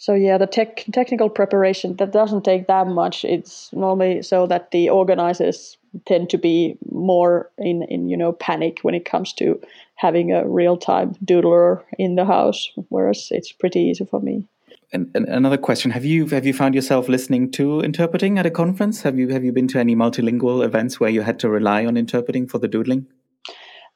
so 0.00 0.14
yeah 0.14 0.38
the 0.38 0.46
tech, 0.46 0.86
technical 0.92 1.28
preparation 1.28 1.94
that 1.96 2.10
doesn't 2.10 2.42
take 2.42 2.66
that 2.66 2.86
much. 2.86 3.22
It's 3.22 3.70
normally 3.72 4.22
so 4.22 4.46
that 4.46 4.70
the 4.70 4.88
organizers 4.88 5.76
tend 6.06 6.30
to 6.30 6.38
be 6.38 6.78
more 6.90 7.50
in 7.58 7.82
in 7.82 8.08
you 8.08 8.16
know 8.16 8.32
panic 8.32 8.78
when 8.80 8.94
it 8.94 9.04
comes 9.04 9.34
to 9.34 9.60
having 9.96 10.32
a 10.32 10.48
real-time 10.48 11.14
doodler 11.22 11.82
in 11.98 12.14
the 12.14 12.24
house 12.24 12.70
whereas 12.88 13.28
it's 13.30 13.52
pretty 13.52 13.80
easy 13.80 14.06
for 14.06 14.20
me. 14.20 14.48
And, 14.92 15.10
and, 15.14 15.28
another 15.28 15.58
question 15.58 15.90
have 15.90 16.06
you 16.06 16.26
have 16.28 16.46
you 16.46 16.54
found 16.54 16.74
yourself 16.74 17.06
listening 17.06 17.50
to 17.52 17.80
interpreting 17.82 18.38
at 18.38 18.46
a 18.46 18.50
conference? 18.50 19.02
Have 19.02 19.18
you 19.18 19.28
have 19.28 19.44
you 19.44 19.52
been 19.52 19.68
to 19.68 19.78
any 19.78 19.94
multilingual 19.94 20.64
events 20.64 20.98
where 20.98 21.10
you 21.10 21.20
had 21.20 21.38
to 21.40 21.50
rely 21.50 21.84
on 21.84 21.98
interpreting 21.98 22.48
for 22.48 22.58
the 22.58 22.68
doodling 22.68 23.06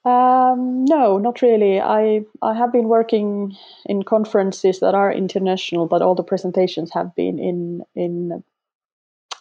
um, 0.05 0.85
no, 0.85 1.17
not 1.17 1.41
really. 1.41 1.81
I 1.81 2.21
I 2.41 2.53
have 2.53 2.71
been 2.71 2.87
working 2.87 3.57
in 3.85 4.03
conferences 4.03 4.79
that 4.79 4.93
are 4.93 5.11
international, 5.11 5.87
but 5.87 6.03
all 6.03 6.13
the 6.13 6.23
presentations 6.23 6.91
have 6.93 7.15
been 7.15 7.39
in 7.39 7.83
in 7.95 8.43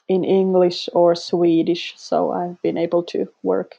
in 0.09 0.25
English 0.25 0.89
or 0.95 1.15
Swedish, 1.15 1.95
so 1.97 2.33
I've 2.33 2.61
been 2.63 2.79
able 2.79 3.03
to 3.05 3.29
work 3.43 3.79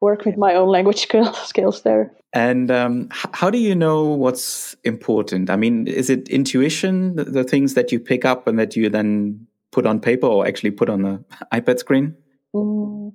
work 0.00 0.24
with 0.24 0.36
my 0.36 0.54
own 0.54 0.68
language 0.68 1.06
skills 1.44 1.82
there. 1.82 2.12
And 2.32 2.70
um, 2.70 3.08
how 3.12 3.48
do 3.48 3.58
you 3.58 3.74
know 3.74 4.04
what's 4.04 4.74
important? 4.84 5.48
I 5.48 5.56
mean, 5.56 5.86
is 5.86 6.10
it 6.10 6.28
intuition, 6.28 7.16
the, 7.16 7.24
the 7.24 7.44
things 7.44 7.74
that 7.74 7.92
you 7.92 8.00
pick 8.00 8.24
up 8.24 8.46
and 8.46 8.58
that 8.58 8.76
you 8.76 8.90
then 8.90 9.46
put 9.72 9.86
on 9.86 10.00
paper 10.00 10.26
or 10.26 10.46
actually 10.46 10.72
put 10.72 10.90
on 10.90 11.02
the 11.02 11.24
iPad 11.52 11.78
screen? 11.78 12.16
Mm, 12.56 13.12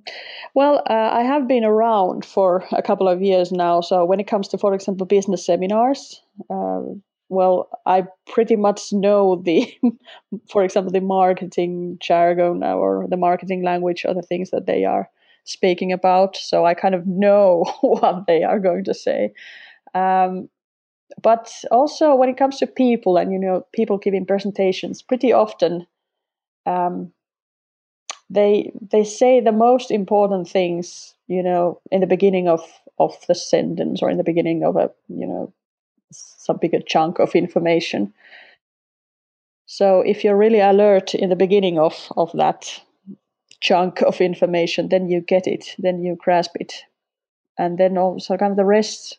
well, 0.54 0.82
uh, 0.88 1.10
I 1.12 1.22
have 1.22 1.48
been 1.48 1.64
around 1.64 2.24
for 2.24 2.64
a 2.72 2.82
couple 2.82 3.08
of 3.08 3.22
years 3.22 3.52
now. 3.52 3.80
So 3.80 4.04
when 4.04 4.20
it 4.20 4.26
comes 4.28 4.48
to, 4.48 4.58
for 4.58 4.74
example, 4.74 5.06
business 5.06 5.46
seminars, 5.46 6.22
uh, 6.50 6.82
well, 7.28 7.68
I 7.86 8.04
pretty 8.26 8.56
much 8.56 8.92
know 8.92 9.36
the, 9.44 9.72
for 10.50 10.64
example, 10.64 10.92
the 10.92 11.00
marketing 11.00 11.98
jargon 12.00 12.62
or 12.62 13.06
the 13.10 13.16
marketing 13.16 13.64
language 13.64 14.04
or 14.06 14.14
the 14.14 14.22
things 14.22 14.50
that 14.50 14.66
they 14.66 14.84
are 14.84 15.10
speaking 15.44 15.92
about, 15.92 16.36
so 16.36 16.66
I 16.66 16.74
kind 16.74 16.94
of 16.94 17.06
know 17.06 17.64
what 17.82 18.26
they 18.28 18.44
are 18.44 18.60
going 18.60 18.84
to 18.84 18.94
say. 18.94 19.32
Um, 19.94 20.48
but 21.22 21.52
also 21.70 22.14
when 22.14 22.28
it 22.30 22.38
comes 22.38 22.58
to 22.58 22.66
people 22.66 23.16
and 23.18 23.32
you 23.32 23.38
know 23.38 23.66
people 23.74 23.98
giving 23.98 24.26
presentations, 24.26 25.02
pretty 25.02 25.32
often 25.32 25.86
um, 26.66 27.12
they 28.32 28.72
they 28.90 29.04
say 29.04 29.40
the 29.40 29.52
most 29.52 29.90
important 29.90 30.48
things, 30.48 31.14
you 31.28 31.42
know, 31.42 31.80
in 31.90 32.00
the 32.00 32.06
beginning 32.06 32.48
of 32.48 32.60
of 32.98 33.14
the 33.28 33.34
sentence 33.34 34.02
or 34.02 34.10
in 34.10 34.16
the 34.16 34.24
beginning 34.24 34.64
of 34.64 34.76
a 34.76 34.90
you 35.08 35.26
know 35.26 35.52
some 36.10 36.56
bigger 36.56 36.80
chunk 36.80 37.18
of 37.18 37.34
information. 37.34 38.12
So 39.66 40.00
if 40.00 40.24
you're 40.24 40.36
really 40.36 40.60
alert 40.60 41.14
in 41.14 41.28
the 41.28 41.36
beginning 41.36 41.78
of 41.78 42.08
of 42.16 42.32
that 42.32 42.80
chunk 43.60 44.02
of 44.02 44.20
information, 44.20 44.88
then 44.88 45.08
you 45.08 45.20
get 45.20 45.46
it, 45.46 45.74
then 45.78 46.02
you 46.02 46.16
grasp 46.16 46.56
it, 46.58 46.84
and 47.58 47.78
then 47.78 47.98
also 47.98 48.36
kind 48.36 48.50
of 48.50 48.56
the 48.56 48.64
rest 48.64 49.18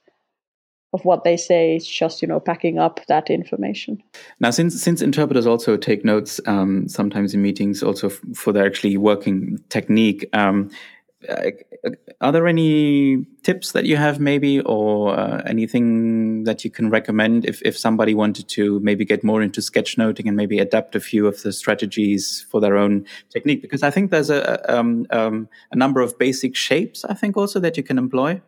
of 0.94 1.04
what 1.06 1.24
they 1.24 1.36
say 1.36 1.76
It's 1.76 1.88
just 1.88 2.22
you 2.22 2.28
know 2.28 2.40
packing 2.40 2.80
up 2.80 3.00
that 3.08 3.30
information. 3.30 4.02
Now, 4.40 4.52
since 4.52 4.82
since 4.82 5.02
interpreters 5.02 5.48
also 5.48 5.78
take 5.78 6.06
notes 6.06 6.40
um, 6.46 6.88
sometimes 6.88 7.34
in 7.34 7.42
meetings, 7.42 7.84
also 7.84 8.10
f- 8.10 8.22
for 8.36 8.54
their 8.54 8.66
actually 8.66 8.98
working 8.98 9.60
technique. 9.70 10.28
Um, 10.34 10.70
uh, 11.30 11.52
are 12.22 12.32
there 12.32 12.48
any 12.48 13.26
tips 13.44 13.72
that 13.74 13.86
you 13.86 13.98
have 13.98 14.20
maybe 14.20 14.60
or 14.62 15.18
uh, 15.18 15.42
anything 15.46 16.44
that 16.44 16.64
you 16.64 16.70
can 16.70 16.90
recommend 16.90 17.46
if, 17.46 17.62
if 17.64 17.78
somebody 17.78 18.14
wanted 18.14 18.48
to 18.50 18.80
maybe 18.82 19.06
get 19.06 19.24
more 19.24 19.42
into 19.42 19.62
sketchnoting 19.62 20.28
and 20.28 20.36
maybe 20.36 20.60
adapt 20.60 20.96
a 20.96 21.00
few 21.00 21.28
of 21.28 21.42
the 21.44 21.52
strategies 21.52 22.46
for 22.50 22.60
their 22.62 22.78
own 22.78 23.06
technique 23.30 23.62
because 23.62 23.84
i 23.84 23.90
think 23.90 24.12
there's 24.12 24.30
a, 24.30 24.74
um, 24.74 25.06
um, 25.12 25.48
a 25.72 25.76
number 25.76 26.02
of 26.02 26.18
basic 26.18 26.56
shapes 26.56 27.06
i 27.06 27.14
think 27.14 27.38
also 27.38 27.60
that 27.60 27.78
you 27.78 27.84
can 27.84 27.98
employ 27.98 28.42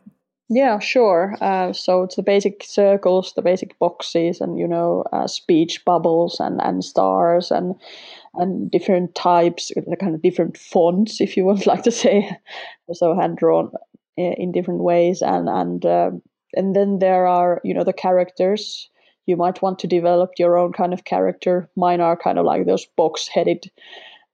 yeah 0.49 0.79
sure 0.79 1.35
uh, 1.41 1.73
so 1.73 2.03
it's 2.03 2.15
the 2.15 2.23
basic 2.23 2.63
circles 2.63 3.33
the 3.35 3.41
basic 3.41 3.77
boxes 3.79 4.41
and 4.41 4.59
you 4.59 4.67
know 4.67 5.03
uh, 5.11 5.27
speech 5.27 5.83
bubbles 5.85 6.39
and, 6.39 6.61
and 6.61 6.83
stars 6.83 7.51
and 7.51 7.75
and 8.37 8.69
different 8.71 9.15
types, 9.15 9.71
the 9.75 9.97
kind 9.97 10.15
of 10.15 10.21
different 10.21 10.57
fonts, 10.57 11.21
if 11.21 11.37
you 11.37 11.45
would 11.45 11.65
like 11.65 11.83
to 11.83 11.91
say, 11.91 12.29
so 12.93 13.15
hand 13.15 13.37
drawn 13.37 13.71
eh, 14.17 14.33
in 14.37 14.51
different 14.51 14.81
ways, 14.81 15.21
and 15.21 15.49
and 15.49 15.85
uh, 15.85 16.11
and 16.53 16.75
then 16.75 16.99
there 16.99 17.27
are 17.27 17.61
you 17.63 17.73
know 17.73 17.83
the 17.83 17.93
characters. 17.93 18.89
You 19.25 19.37
might 19.37 19.61
want 19.61 19.79
to 19.79 19.87
develop 19.87 20.31
your 20.37 20.55
own 20.55 20.71
kind 20.71 20.93
of 20.93 21.03
character. 21.03 21.67
Mine 21.75 21.99
are 21.99 22.15
kind 22.15 22.37
of 22.37 22.45
like 22.45 22.67
those 22.67 22.85
box-headed 22.95 23.71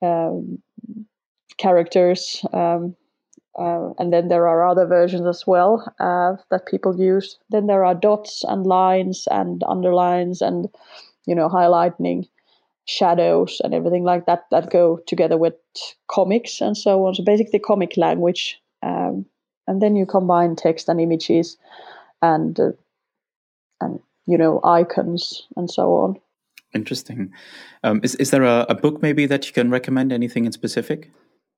um, 0.02 0.62
characters. 1.58 2.44
Um, 2.52 2.98
uh, 3.58 3.90
and 4.00 4.14
then 4.14 4.30
there 4.30 4.48
are 4.48 4.68
other 4.68 4.86
versions 4.86 5.28
as 5.28 5.46
well 5.46 5.84
uh, 6.00 6.36
that 6.50 6.68
people 6.68 6.98
use. 6.98 7.38
Then 7.50 7.68
there 7.68 7.84
are 7.84 7.96
dots 7.96 8.44
and 8.48 8.66
lines 8.66 9.28
and 9.30 9.62
underlines 9.68 10.42
and 10.42 10.70
you 11.26 11.36
know 11.36 11.50
highlighting 11.50 12.28
shadows 12.86 13.62
and 13.64 13.74
everything 13.74 14.04
like 14.04 14.26
that 14.26 14.46
that 14.52 14.72
go 14.72 15.00
together 15.08 15.38
with 15.38 15.54
comics 16.08 16.62
and 16.62 16.78
so 16.78 17.06
on. 17.06 17.16
So 17.16 17.24
basically, 17.24 17.60
comic 17.60 17.98
language, 17.98 18.60
um, 18.84 19.26
and 19.68 19.82
then 19.82 19.96
you 19.96 20.06
combine 20.06 20.56
text 20.56 20.88
and 20.88 21.02
images, 21.02 21.58
and 22.22 22.58
uh, 22.60 22.72
and 23.82 24.00
you 24.28 24.38
know 24.38 24.62
icons 24.64 25.46
and 25.58 25.70
so 25.70 25.94
on. 25.96 26.16
Interesting. 26.74 27.34
Um, 27.84 28.00
is 28.02 28.16
is 28.16 28.32
there 28.32 28.44
a, 28.44 28.66
a, 28.70 28.76
book 28.76 29.02
maybe 29.02 29.26
that 29.26 29.46
you 29.46 29.52
can 29.52 29.70
recommend? 29.70 30.14
Anything 30.14 30.46
in 30.46 30.54
specific? 30.54 31.12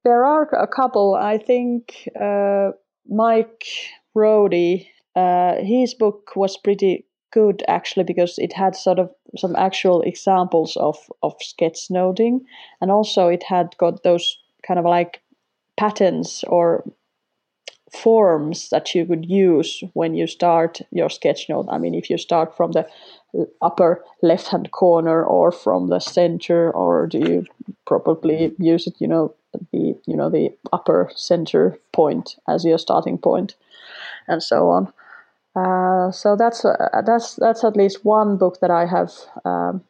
There 0.04 0.26
are 0.26 0.44
a 0.54 0.68
couple. 0.68 1.16
I 1.16 1.38
think 1.38 2.10
uh, 2.20 2.72
Mike 3.08 3.66
Rohde, 4.16 4.86
uh, 5.16 5.56
his 5.62 5.94
book 5.94 6.36
was 6.36 6.58
pretty 6.58 7.06
good 7.34 7.64
actually 7.68 8.04
because 8.04 8.38
it 8.38 8.54
had 8.54 8.76
sort 8.76 9.00
of 9.00 9.10
some 9.38 9.56
actual 9.56 10.02
examples 10.04 10.78
of 10.78 10.98
of 11.24 11.34
sketchnoting 11.40 12.42
and 12.80 12.92
also 12.92 13.28
it 13.28 13.44
had 13.44 13.76
got 13.80 14.04
those 14.04 14.38
kind 14.68 14.80
of 14.80 14.86
like 14.86 15.22
patterns 15.76 16.44
or 16.48 16.84
forms 17.92 18.70
that 18.70 18.94
you 18.94 19.06
could 19.06 19.26
use 19.26 19.84
when 19.94 20.14
you 20.14 20.28
start 20.28 20.82
your 20.92 21.10
sketchnote 21.10 21.66
i 21.72 21.78
mean 21.80 21.96
if 21.96 22.10
you 22.10 22.18
start 22.18 22.56
from 22.56 22.72
the 22.72 22.88
upper 23.62 24.04
left 24.22 24.48
hand 24.48 24.70
corner 24.72 25.24
or 25.24 25.52
from 25.52 25.90
the 25.90 26.00
center 26.00 26.72
or 26.72 27.08
do 27.08 27.18
you 27.18 27.46
probably 27.88 28.54
use 28.60 28.88
it 28.88 28.96
you 29.00 29.08
know 29.08 29.34
you 30.06 30.16
know 30.16 30.30
the 30.30 30.50
upper 30.72 31.10
center 31.16 31.78
point 31.92 32.36
as 32.48 32.66
your 32.66 32.78
starting 32.78 33.18
point 33.18 33.56
and 34.28 34.42
so 34.42 34.70
on 34.70 34.92
uh, 35.56 36.12
so 36.12 36.36
that's 36.36 36.66
uh, 36.66 37.02
that's 37.06 37.36
that's 37.36 37.64
at 37.64 37.78
least 37.78 38.04
one 38.04 38.38
book 38.38 38.60
that 38.62 38.72
I 38.72 38.88
have 38.88 39.12
um, 39.46 39.84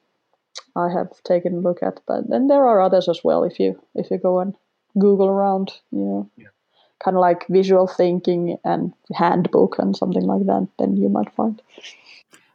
I 0.76 0.90
have 0.90 1.22
taken 1.24 1.54
a 1.54 1.60
look 1.60 1.82
at. 1.82 2.02
But 2.06 2.30
then 2.30 2.48
there 2.48 2.66
are 2.68 2.82
others 2.82 3.08
as 3.08 3.24
well. 3.24 3.44
If 3.44 3.60
you 3.60 3.82
if 3.96 4.12
you 4.12 4.18
go 4.18 4.40
and 4.40 4.56
Google 4.98 5.28
around, 5.28 5.72
you 5.92 6.00
know, 6.00 6.30
yeah. 6.38 6.48
kind 7.04 7.16
of 7.16 7.22
like 7.22 7.48
visual 7.48 7.88
thinking 7.88 8.58
and 8.66 8.94
handbook 9.14 9.80
and 9.80 9.96
something 9.96 10.26
like 10.26 10.46
that, 10.48 10.68
then 10.80 10.98
you 10.98 11.10
might 11.10 11.34
find. 11.34 11.62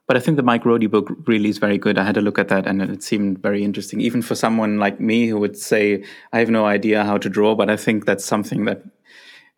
But 0.08 0.16
I 0.16 0.20
think 0.20 0.38
the 0.38 0.42
Mike 0.42 0.64
Rohde 0.64 0.90
book 0.90 1.12
really 1.26 1.50
is 1.50 1.58
very 1.58 1.76
good. 1.76 1.98
I 1.98 2.02
had 2.02 2.16
a 2.16 2.22
look 2.22 2.38
at 2.38 2.48
that 2.48 2.66
and 2.66 2.80
it 2.80 3.02
seemed 3.02 3.42
very 3.42 3.62
interesting, 3.62 4.00
even 4.00 4.22
for 4.22 4.34
someone 4.34 4.78
like 4.78 4.98
me 4.98 5.26
who 5.26 5.38
would 5.38 5.56
say, 5.56 6.02
I 6.32 6.38
have 6.38 6.48
no 6.48 6.64
idea 6.64 7.04
how 7.04 7.18
to 7.18 7.28
draw, 7.28 7.54
but 7.54 7.68
I 7.68 7.76
think 7.76 8.06
that's 8.06 8.24
something 8.24 8.64
that 8.64 8.82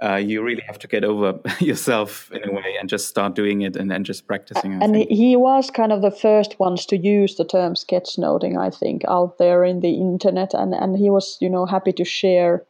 uh, 0.02 0.16
you 0.16 0.42
really 0.42 0.62
have 0.66 0.78
to 0.80 0.88
get 0.88 1.04
over 1.04 1.38
yourself 1.60 2.32
in 2.32 2.48
a 2.48 2.52
way 2.52 2.74
and 2.80 2.88
just 2.88 3.06
start 3.06 3.36
doing 3.36 3.62
it 3.62 3.76
and 3.76 3.88
then 3.88 4.02
just 4.02 4.26
practicing. 4.26 4.72
I 4.72 4.84
and 4.84 4.94
think. 4.94 5.10
he 5.10 5.36
was 5.36 5.70
kind 5.70 5.92
of 5.92 6.02
the 6.02 6.10
first 6.10 6.58
ones 6.58 6.84
to 6.86 6.96
use 6.96 7.36
the 7.36 7.44
term 7.44 7.74
sketchnoting, 7.74 8.58
I 8.58 8.70
think, 8.70 9.02
out 9.06 9.38
there 9.38 9.62
in 9.62 9.80
the 9.80 9.94
internet, 9.94 10.54
and 10.54 10.74
and 10.74 10.96
he 10.96 11.10
was, 11.10 11.36
you 11.40 11.50
know, 11.50 11.66
happy 11.66 11.92
to 11.92 12.04
share 12.04 12.64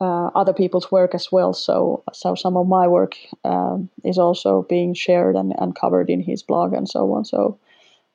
uh, 0.00 0.26
other 0.34 0.52
people's 0.52 0.90
work 0.92 1.14
as 1.14 1.32
well. 1.32 1.52
So 1.52 2.02
so 2.12 2.34
some 2.34 2.56
of 2.56 2.68
my 2.68 2.86
work 2.86 3.16
um, 3.44 3.88
is 4.04 4.18
also 4.18 4.66
being 4.68 4.94
shared 4.94 5.36
and, 5.36 5.54
and 5.58 5.74
covered 5.74 6.10
in 6.10 6.20
his 6.20 6.42
blog 6.42 6.72
and 6.72 6.88
so 6.88 7.12
on. 7.14 7.24
So 7.24 7.58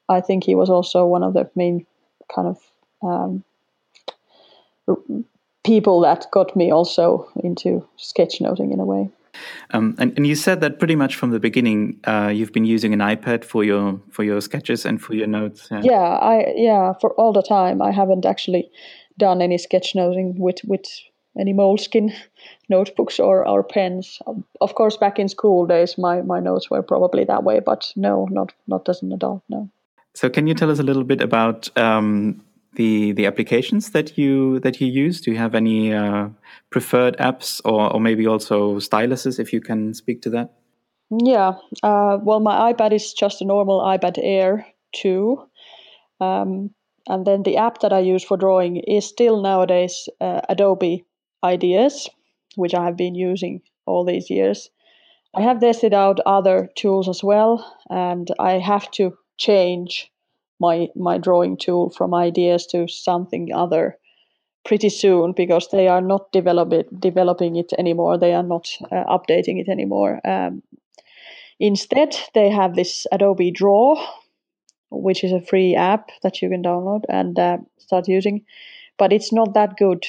I 0.09 0.21
think 0.21 0.43
he 0.43 0.55
was 0.55 0.69
also 0.69 1.05
one 1.05 1.23
of 1.23 1.33
the 1.33 1.49
main 1.55 1.85
kind 2.33 2.47
of 2.47 2.57
um, 3.03 3.43
people 5.63 6.01
that 6.01 6.27
got 6.31 6.55
me 6.55 6.71
also 6.71 7.29
into 7.43 7.87
sketchnoting 7.97 8.73
in 8.73 8.79
a 8.79 8.85
way. 8.85 9.09
Um, 9.71 9.95
and, 9.97 10.13
and, 10.17 10.27
you 10.27 10.35
said 10.35 10.59
that 10.61 10.77
pretty 10.77 10.95
much 10.95 11.15
from 11.15 11.31
the 11.31 11.39
beginning, 11.39 11.99
uh, 12.03 12.31
you've 12.33 12.51
been 12.51 12.65
using 12.65 12.93
an 12.93 12.99
iPad 12.99 13.45
for 13.45 13.63
your 13.63 13.99
for 14.11 14.23
your 14.23 14.41
sketches 14.41 14.85
and 14.85 15.01
for 15.01 15.15
your 15.15 15.25
notes. 15.25 15.67
Yeah. 15.71 15.81
yeah, 15.83 16.19
I 16.21 16.53
yeah 16.55 16.93
for 16.99 17.11
all 17.13 17.31
the 17.33 17.41
time. 17.41 17.81
I 17.81 17.91
haven't 17.91 18.25
actually 18.25 18.69
done 19.17 19.41
any 19.41 19.57
sketchnoting 19.57 20.37
with 20.37 20.59
with 20.65 20.85
any 21.39 21.53
Moleskine 21.53 22.13
notebooks 22.69 23.19
or, 23.19 23.47
or 23.47 23.63
pens. 23.63 24.19
Of 24.59 24.75
course, 24.75 24.97
back 24.97 25.19
in 25.19 25.29
school 25.29 25.65
days, 25.65 25.97
my, 25.97 26.21
my 26.21 26.39
notes 26.39 26.69
were 26.69 26.81
probably 26.81 27.23
that 27.25 27.43
way, 27.43 27.59
but 27.59 27.91
no, 27.95 28.27
not 28.31 28.53
not 28.67 28.87
as 28.89 29.01
an 29.01 29.11
adult. 29.11 29.43
No. 29.49 29.69
So, 30.13 30.29
can 30.29 30.47
you 30.47 30.53
tell 30.53 30.69
us 30.69 30.79
a 30.79 30.83
little 30.83 31.03
bit 31.03 31.21
about 31.21 31.75
um, 31.77 32.43
the 32.75 33.13
the 33.13 33.25
applications 33.25 33.91
that 33.91 34.17
you 34.17 34.59
that 34.59 34.81
you 34.81 34.87
use? 34.87 35.21
Do 35.21 35.31
you 35.31 35.37
have 35.37 35.55
any 35.55 35.93
uh, 35.93 36.29
preferred 36.69 37.17
apps 37.17 37.61
or, 37.63 37.93
or 37.93 37.99
maybe 37.99 38.27
also 38.27 38.77
styluses? 38.77 39.39
If 39.39 39.53
you 39.53 39.61
can 39.61 39.93
speak 39.93 40.21
to 40.23 40.29
that. 40.31 40.53
Yeah, 41.11 41.55
uh, 41.83 42.19
well, 42.21 42.39
my 42.39 42.71
iPad 42.71 42.93
is 42.93 43.11
just 43.11 43.41
a 43.41 43.45
normal 43.45 43.81
iPad 43.81 44.17
Air 44.21 44.65
2. 44.95 45.43
Um, 46.21 46.69
and 47.07 47.25
then 47.25 47.43
the 47.43 47.57
app 47.57 47.81
that 47.81 47.91
I 47.91 47.99
use 47.99 48.23
for 48.23 48.37
drawing 48.37 48.77
is 48.77 49.05
still 49.05 49.41
nowadays 49.41 50.07
uh, 50.21 50.39
Adobe 50.47 51.03
Ideas, 51.43 52.09
which 52.55 52.73
I 52.73 52.85
have 52.85 52.97
been 52.97 53.15
using 53.15 53.61
all 53.85 54.05
these 54.05 54.29
years. 54.29 54.69
I 55.33 55.41
have 55.41 55.59
tested 55.59 55.93
out 55.93 56.19
other 56.25 56.69
tools 56.75 57.07
as 57.07 57.23
well, 57.23 57.77
and 57.89 58.29
I 58.39 58.59
have 58.59 58.91
to 58.91 59.17
change 59.37 60.11
my 60.59 60.89
my 60.95 61.17
drawing 61.17 61.57
tool 61.57 61.89
from 61.89 62.13
ideas 62.13 62.67
to 62.67 62.87
something 62.87 63.51
other 63.53 63.97
pretty 64.63 64.89
soon 64.89 65.33
because 65.33 65.69
they 65.69 65.87
are 65.87 66.01
not 66.01 66.31
developing 66.31 66.83
developing 66.99 67.55
it 67.55 67.73
anymore. 67.77 68.17
They 68.17 68.33
are 68.33 68.43
not 68.43 68.67
uh, 68.91 69.05
updating 69.05 69.59
it 69.59 69.69
anymore. 69.69 70.19
Um, 70.27 70.61
instead, 71.59 72.15
they 72.33 72.49
have 72.49 72.75
this 72.75 73.07
Adobe 73.11 73.51
Draw, 73.51 73.95
which 74.91 75.23
is 75.23 75.31
a 75.31 75.41
free 75.41 75.75
app 75.75 76.09
that 76.23 76.41
you 76.41 76.49
can 76.49 76.61
download 76.61 77.03
and 77.09 77.39
uh, 77.39 77.57
start 77.77 78.07
using, 78.07 78.45
but 78.97 79.13
it's 79.13 79.33
not 79.33 79.53
that 79.53 79.77
good. 79.77 80.05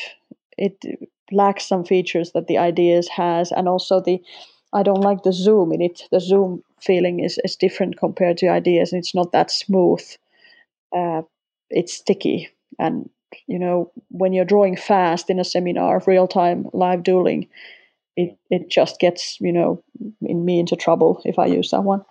It 0.58 0.76
lacks 1.32 1.66
some 1.66 1.84
features 1.84 2.32
that 2.32 2.46
the 2.46 2.58
ideas 2.58 3.08
has, 3.08 3.52
and 3.52 3.68
also 3.68 4.00
the 4.00 4.22
I 4.72 4.82
don't 4.82 5.02
like 5.02 5.22
the 5.22 5.32
zoom 5.32 5.72
in 5.72 5.82
it. 5.82 6.02
The 6.10 6.20
zoom 6.20 6.62
feeling 6.80 7.20
is, 7.20 7.38
is 7.44 7.56
different 7.56 7.98
compared 7.98 8.38
to 8.38 8.48
ideas, 8.48 8.92
and 8.92 9.00
it's 9.00 9.14
not 9.14 9.32
that 9.32 9.50
smooth 9.50 10.02
uh, 10.94 11.22
it's 11.70 11.94
sticky. 11.94 12.48
And 12.78 13.08
you 13.46 13.58
know, 13.58 13.90
when 14.08 14.32
you're 14.32 14.44
drawing 14.44 14.76
fast 14.76 15.30
in 15.30 15.40
a 15.40 15.44
seminar, 15.44 16.02
real 16.06 16.28
time 16.28 16.66
live 16.72 17.02
dueling, 17.02 17.48
it 18.16 18.36
it 18.50 18.70
just 18.70 19.00
gets 19.00 19.38
you 19.40 19.52
know 19.52 19.82
in 20.22 20.44
me 20.44 20.60
into 20.60 20.76
trouble 20.76 21.22
if 21.24 21.38
I 21.38 21.46
use 21.46 21.70
that 21.70 21.84
one. 21.84 22.04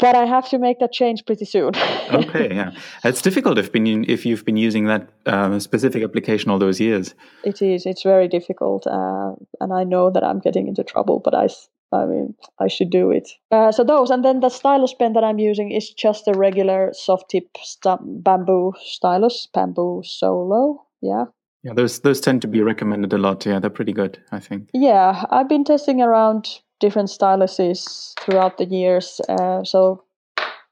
But 0.00 0.16
I 0.16 0.24
have 0.26 0.48
to 0.50 0.58
make 0.58 0.80
that 0.80 0.92
change 0.92 1.24
pretty 1.24 1.44
soon. 1.44 1.72
okay, 2.10 2.54
yeah, 2.54 2.72
it's 3.04 3.22
difficult 3.22 3.58
if 3.58 3.70
been 3.70 4.04
if 4.08 4.26
you've 4.26 4.44
been 4.44 4.56
using 4.56 4.86
that 4.86 5.08
uh, 5.26 5.58
specific 5.60 6.02
application 6.02 6.50
all 6.50 6.58
those 6.58 6.80
years. 6.80 7.14
It 7.44 7.62
is. 7.62 7.86
It's 7.86 8.02
very 8.02 8.26
difficult, 8.26 8.86
uh, 8.86 9.34
and 9.60 9.72
I 9.72 9.84
know 9.84 10.10
that 10.10 10.24
I'm 10.24 10.40
getting 10.40 10.66
into 10.66 10.82
trouble. 10.82 11.20
But 11.24 11.34
I, 11.34 11.48
I 11.92 12.06
mean, 12.06 12.34
I 12.58 12.66
should 12.66 12.90
do 12.90 13.12
it. 13.12 13.30
Uh, 13.52 13.70
so 13.70 13.84
those, 13.84 14.10
and 14.10 14.24
then 14.24 14.40
the 14.40 14.48
stylus 14.48 14.94
pen 14.94 15.12
that 15.12 15.22
I'm 15.22 15.38
using 15.38 15.70
is 15.70 15.90
just 15.90 16.26
a 16.26 16.32
regular 16.32 16.90
soft 16.92 17.30
tip 17.30 17.48
st- 17.62 18.24
bamboo 18.24 18.72
stylus, 18.84 19.48
bamboo 19.54 20.02
solo. 20.04 20.84
Yeah, 21.00 21.26
yeah, 21.64 21.72
those 21.72 22.00
those 22.00 22.20
tend 22.20 22.42
to 22.42 22.48
be 22.48 22.60
recommended 22.62 23.12
a 23.14 23.18
lot. 23.18 23.46
Yeah, 23.46 23.58
they're 23.58 23.70
pretty 23.70 23.94
good, 23.94 24.18
I 24.30 24.38
think. 24.38 24.68
Yeah, 24.74 25.24
I've 25.30 25.48
been 25.48 25.64
testing 25.64 26.02
around 26.02 26.60
different 26.80 27.08
styluses 27.08 28.18
throughout 28.20 28.58
the 28.58 28.64
years. 28.64 29.20
Uh, 29.28 29.64
so, 29.64 30.04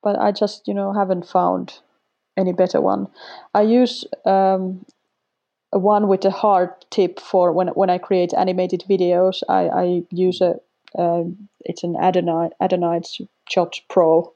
but 0.02 0.18
I 0.18 0.32
just 0.32 0.66
you 0.66 0.74
know 0.74 0.92
haven't 0.92 1.26
found 1.26 1.80
any 2.36 2.52
better 2.52 2.80
one. 2.80 3.08
I 3.54 3.62
use 3.62 4.04
um, 4.24 4.84
one 5.70 6.08
with 6.08 6.24
a 6.24 6.30
hard 6.30 6.70
tip 6.90 7.20
for 7.20 7.52
when 7.52 7.68
when 7.68 7.90
I 7.90 7.98
create 7.98 8.34
animated 8.34 8.84
videos. 8.88 9.42
I, 9.48 9.68
I 9.68 10.02
use 10.10 10.40
a 10.40 10.56
uh, 10.98 11.24
it's 11.60 11.82
an 11.82 11.94
Adonit 11.94 12.50
Adonit 12.60 13.20
Jot 13.48 13.80
Pro 13.88 14.32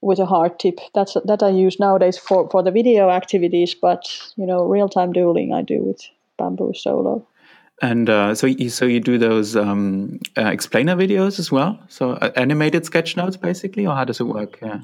with 0.00 0.18
a 0.18 0.26
hard 0.26 0.58
tip. 0.58 0.80
That's 0.94 1.16
that 1.24 1.42
I 1.42 1.50
use 1.50 1.78
nowadays 1.78 2.18
for 2.18 2.48
for 2.50 2.62
the 2.62 2.70
video 2.70 3.10
activities. 3.10 3.74
But 3.74 4.02
you 4.36 4.46
know, 4.46 4.64
real 4.64 4.88
time 4.88 5.12
dueling 5.12 5.52
I 5.52 5.62
do 5.62 5.80
with 5.80 6.02
Bamboo 6.36 6.72
Solo. 6.74 7.26
And 7.80 8.10
uh, 8.10 8.34
so, 8.34 8.46
you, 8.48 8.70
so 8.70 8.86
you 8.86 9.00
do 9.00 9.18
those 9.18 9.54
um, 9.54 10.18
uh, 10.36 10.46
explainer 10.46 10.96
videos 10.96 11.38
as 11.38 11.52
well? 11.52 11.78
So 11.88 12.12
uh, 12.12 12.32
animated 12.34 12.84
sketch 12.84 13.16
notes, 13.16 13.36
basically, 13.36 13.86
or 13.86 13.94
how 13.94 14.04
does 14.04 14.20
it 14.20 14.24
work? 14.24 14.58
Yeah. 14.60 14.80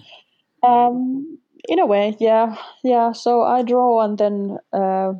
Um, 0.62 1.38
in 1.68 1.78
a 1.78 1.86
way, 1.86 2.16
yeah, 2.20 2.56
yeah. 2.82 3.12
So 3.12 3.42
I 3.42 3.62
draw, 3.62 4.02
and 4.02 4.16
then 4.16 4.58
uh, 4.72 5.14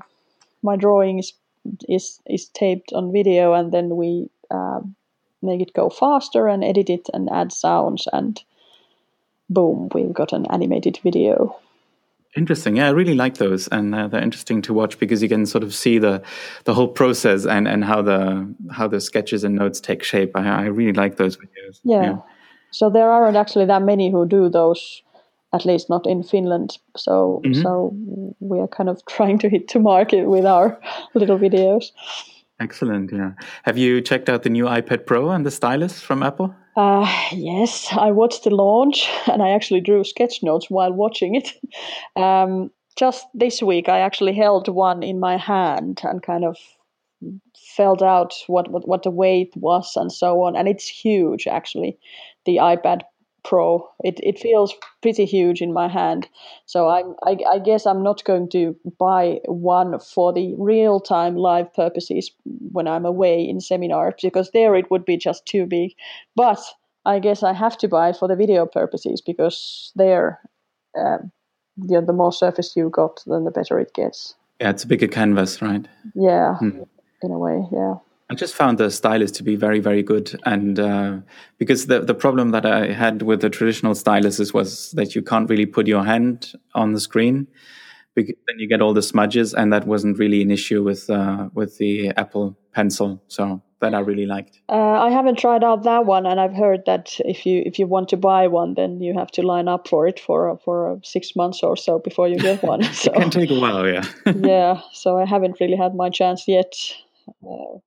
my 0.63 0.77
drawing 0.77 1.19
is 1.19 1.33
is 1.89 2.21
is 2.27 2.47
taped 2.49 2.93
on 2.93 3.13
video, 3.13 3.55
and 3.55 3.73
then 3.73 3.97
we 3.97 4.31
uh, 4.51 4.81
make 5.43 5.61
it 5.61 5.75
go 5.75 5.91
faster 5.91 6.47
and 6.47 6.63
edit 6.63 6.89
it 6.89 7.09
and 7.13 7.29
add 7.31 7.53
sounds 7.53 8.07
and 8.13 8.43
boom, 9.51 9.89
we've 9.95 10.13
got 10.13 10.33
an 10.33 10.47
animated 10.51 10.99
video. 11.03 11.57
Interesting. 12.37 12.77
Yeah, 12.77 12.89
I 12.89 12.91
really 12.91 13.15
like 13.15 13.37
those, 13.37 13.69
and 13.69 13.95
uh, 13.95 14.09
they're 14.09 14.23
interesting 14.23 14.61
to 14.63 14.75
watch 14.75 14.99
because 14.99 15.23
you 15.23 15.29
can 15.29 15.47
sort 15.47 15.63
of 15.63 15.73
see 15.73 15.99
the 15.99 16.21
the 16.65 16.75
whole 16.75 16.89
process 16.89 17.47
and 17.47 17.69
and 17.69 17.85
how 17.85 18.03
the 18.03 18.53
how 18.73 18.89
the 18.89 19.01
sketches 19.01 19.45
and 19.45 19.55
notes 19.55 19.81
take 19.81 20.03
shape. 20.03 20.33
I, 20.35 20.65
I 20.65 20.65
really 20.65 20.93
like 20.93 21.17
those 21.17 21.37
videos. 21.37 21.81
Yeah. 21.85 22.03
yeah. 22.03 22.17
So 22.73 22.91
there 22.91 23.09
aren't 23.09 23.37
actually 23.37 23.67
that 23.67 23.83
many 23.83 24.11
who 24.11 24.27
do 24.27 24.49
those, 24.49 25.03
at 25.53 25.65
least 25.65 25.89
not 25.89 26.07
in 26.07 26.25
Finland. 26.25 26.79
So 26.97 27.41
mm-hmm. 27.45 27.63
so 27.63 27.95
we 28.41 28.59
are 28.59 28.69
kind 28.69 28.89
of 28.89 29.01
trying 29.17 29.39
to 29.39 29.49
hit 29.49 29.69
to 29.69 29.79
market 29.79 30.27
with 30.27 30.45
our 30.45 30.81
little 31.15 31.39
videos. 31.39 31.93
Excellent. 32.59 33.13
Yeah. 33.13 33.33
Have 33.63 33.79
you 33.79 34.01
checked 34.01 34.29
out 34.29 34.43
the 34.43 34.51
new 34.51 34.65
iPad 34.65 35.07
Pro 35.07 35.31
and 35.31 35.47
the 35.47 35.51
stylus 35.51 36.01
from 36.01 36.23
Apple? 36.23 36.55
Uh, 36.77 37.07
yes, 37.33 37.89
I 37.93 38.11
watched 38.11 38.45
the 38.45 38.51
launch 38.55 39.09
and 39.31 39.43
I 39.43 39.51
actually 39.51 39.81
drew 39.81 40.05
sketch 40.05 40.43
notes 40.43 40.71
while 40.71 40.93
watching 40.93 41.35
it. 41.35 41.53
Um, 42.17 42.71
just 42.97 43.27
this 43.35 43.61
week, 43.61 43.89
I 43.89 43.99
actually 43.99 44.35
held 44.35 44.69
one 44.69 45.03
in 45.03 45.19
my 45.19 45.37
hand 45.37 46.01
and 46.05 46.23
kind 46.23 46.45
of 46.45 46.57
felt 47.77 48.03
out 48.03 48.35
what, 48.47 48.71
what, 48.71 48.87
what 48.87 49.03
the 49.03 49.11
weight 49.11 49.53
was 49.57 49.97
and 49.97 50.13
so 50.13 50.43
on. 50.43 50.55
And 50.55 50.69
it's 50.69 50.87
huge, 50.87 51.47
actually, 51.49 51.99
the 52.45 52.59
iPad 52.59 53.01
Pro. 53.45 53.89
It 54.03 54.21
it 54.23 54.39
feels 54.39 54.75
pretty 55.03 55.27
huge 55.27 55.61
in 55.61 55.73
my 55.73 55.89
hand. 55.89 56.29
So 56.67 56.89
I, 56.89 57.03
I 57.25 57.37
I 57.53 57.59
guess 57.59 57.87
I'm 57.87 58.03
not 58.03 58.25
going 58.25 58.49
to 58.51 58.75
buy 58.99 59.41
one 59.45 59.99
for 60.01 60.33
the 60.33 60.55
real 60.59 60.99
time 60.99 61.37
live 61.37 61.73
purposes 61.75 62.31
when 62.73 62.89
I'm 62.89 63.05
away 63.05 63.47
in 63.47 63.61
seminars 63.61 64.15
because 64.23 64.51
there 64.53 64.75
it 64.75 64.91
would 64.91 65.05
be 65.05 65.17
just 65.17 65.47
too 65.47 65.67
big. 65.67 65.93
But 66.35 66.59
I 67.07 67.19
guess 67.19 67.43
I 67.43 67.53
have 67.53 67.77
to 67.79 67.89
buy 67.89 68.11
it 68.11 68.17
for 68.17 68.29
the 68.29 68.37
video 68.37 68.67
purposes 68.67 69.21
because 69.21 69.93
there, 69.95 70.41
um, 70.99 71.31
the 71.77 72.01
the 72.01 72.13
more 72.13 72.33
surface 72.33 72.75
you 72.77 72.89
got, 72.89 73.23
then 73.27 73.45
the 73.45 73.51
better 73.51 73.79
it 73.79 73.93
gets. 73.95 74.35
Yeah, 74.61 74.71
it's 74.71 74.85
a 74.85 74.87
bigger 74.87 75.09
canvas, 75.09 75.61
right? 75.61 75.87
Yeah, 76.15 76.57
hmm. 76.57 76.83
in 77.23 77.31
a 77.31 77.39
way, 77.39 77.63
yeah. 77.73 77.97
I 78.31 78.35
just 78.35 78.55
found 78.55 78.79
the 78.79 78.91
stylus 78.91 79.31
to 79.33 79.43
be 79.43 79.55
very, 79.55 79.81
very 79.81 80.03
good, 80.03 80.41
and 80.47 80.79
uh, 80.79 81.19
because 81.59 81.87
the 81.87 82.01
the 82.01 82.15
problem 82.15 82.51
that 82.51 82.65
I 82.65 82.93
had 82.93 83.23
with 83.23 83.41
the 83.43 83.51
traditional 83.51 83.95
styluses 83.95 84.55
was 84.55 84.93
that 84.93 85.15
you 85.15 85.23
can't 85.23 85.49
really 85.51 85.67
put 85.67 85.87
your 85.87 86.05
hand 86.05 86.55
on 86.75 86.93
the 86.93 87.01
screen, 87.01 87.47
because 88.15 88.35
then 88.47 88.59
you 88.59 88.69
get 88.69 88.81
all 88.81 88.95
the 88.95 89.03
smudges, 89.03 89.53
and 89.53 89.73
that 89.73 89.87
wasn't 89.87 90.19
really 90.19 90.41
an 90.41 90.51
issue 90.51 90.83
with 90.83 91.11
uh, 91.11 91.49
with 91.53 91.77
the 91.79 92.11
Apple 92.17 92.57
Pencil. 92.73 93.23
So 93.29 93.63
that 93.85 93.95
I 93.95 94.01
really 94.01 94.27
liked. 94.27 94.61
Uh, 94.69 94.99
I 95.07 95.11
haven't 95.11 95.39
tried 95.39 95.63
out 95.63 95.83
that 95.85 96.07
one, 96.07 96.27
and 96.27 96.41
I've 96.41 96.55
heard 96.55 96.85
that 96.87 97.19
if 97.21 97.45
you 97.47 97.63
if 97.67 97.79
you 97.79 97.87
want 97.87 98.09
to 98.09 98.17
buy 98.17 98.49
one, 98.49 98.75
then 98.75 99.01
you 99.01 99.15
have 99.19 99.31
to 99.33 99.43
line 99.43 99.69
up 99.69 99.89
for 99.89 100.07
it 100.09 100.19
for 100.19 100.59
for 100.65 100.99
six 101.05 101.37
months 101.37 101.63
or 101.63 101.77
so 101.77 101.99
before 101.99 102.29
you 102.29 102.39
get 102.39 102.63
one. 102.63 102.83
So 102.83 103.13
it 103.15 103.21
can 103.21 103.31
take 103.31 103.51
a 103.51 103.61
while, 103.61 103.87
yeah. 103.87 104.05
yeah, 104.35 104.81
so 104.93 105.19
I 105.19 105.27
haven't 105.27 105.61
really 105.61 105.77
had 105.77 105.95
my 105.95 106.11
chance 106.11 106.45
yet. 106.49 106.73
Uh, 107.47 107.79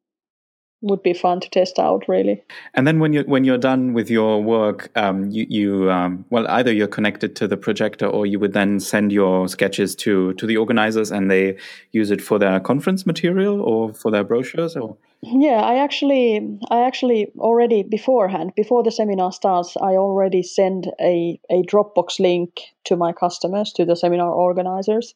would 0.82 1.02
be 1.02 1.14
fun 1.14 1.40
to 1.40 1.50
test 1.50 1.80
out 1.80 2.08
really. 2.08 2.44
And 2.76 2.86
then 2.86 3.00
when 3.00 3.12
you 3.12 3.24
when 3.24 3.44
you're 3.44 3.58
done 3.58 3.94
with 3.94 4.12
your 4.12 4.44
work 4.44 4.90
um, 4.96 5.30
you 5.32 5.46
you 5.50 5.92
um, 5.92 6.26
well 6.30 6.48
either 6.50 6.72
you're 6.72 6.88
connected 6.88 7.36
to 7.38 7.48
the 7.48 7.58
projector 7.58 8.06
or 8.06 8.26
you 8.26 8.40
would 8.40 8.54
then 8.54 8.80
send 8.80 9.12
your 9.12 9.48
sketches 9.48 9.96
to 9.96 10.34
to 10.34 10.46
the 10.46 10.58
organizers 10.58 11.12
and 11.12 11.32
they 11.32 11.58
use 11.92 12.12
it 12.12 12.22
for 12.22 12.38
their 12.38 12.60
conference 12.60 13.06
material 13.06 13.60
or 13.62 13.94
for 13.94 14.12
their 14.12 14.24
brochures 14.24 14.76
or? 14.76 14.98
Yeah 15.24 15.62
i 15.62 15.78
actually 15.78 16.60
i 16.70 16.82
actually 16.82 17.32
already 17.40 17.82
beforehand 17.82 18.54
before 18.56 18.84
the 18.84 18.92
seminar 18.92 19.32
starts 19.32 19.76
i 19.78 19.94
already 19.94 20.44
send 20.44 20.92
a 21.02 21.40
a 21.50 21.64
dropbox 21.64 22.20
link 22.20 22.62
to 22.86 22.96
my 22.96 23.14
customers 23.14 23.74
to 23.74 23.86
the 23.86 23.96
seminar 23.96 24.32
organizers. 24.32 25.16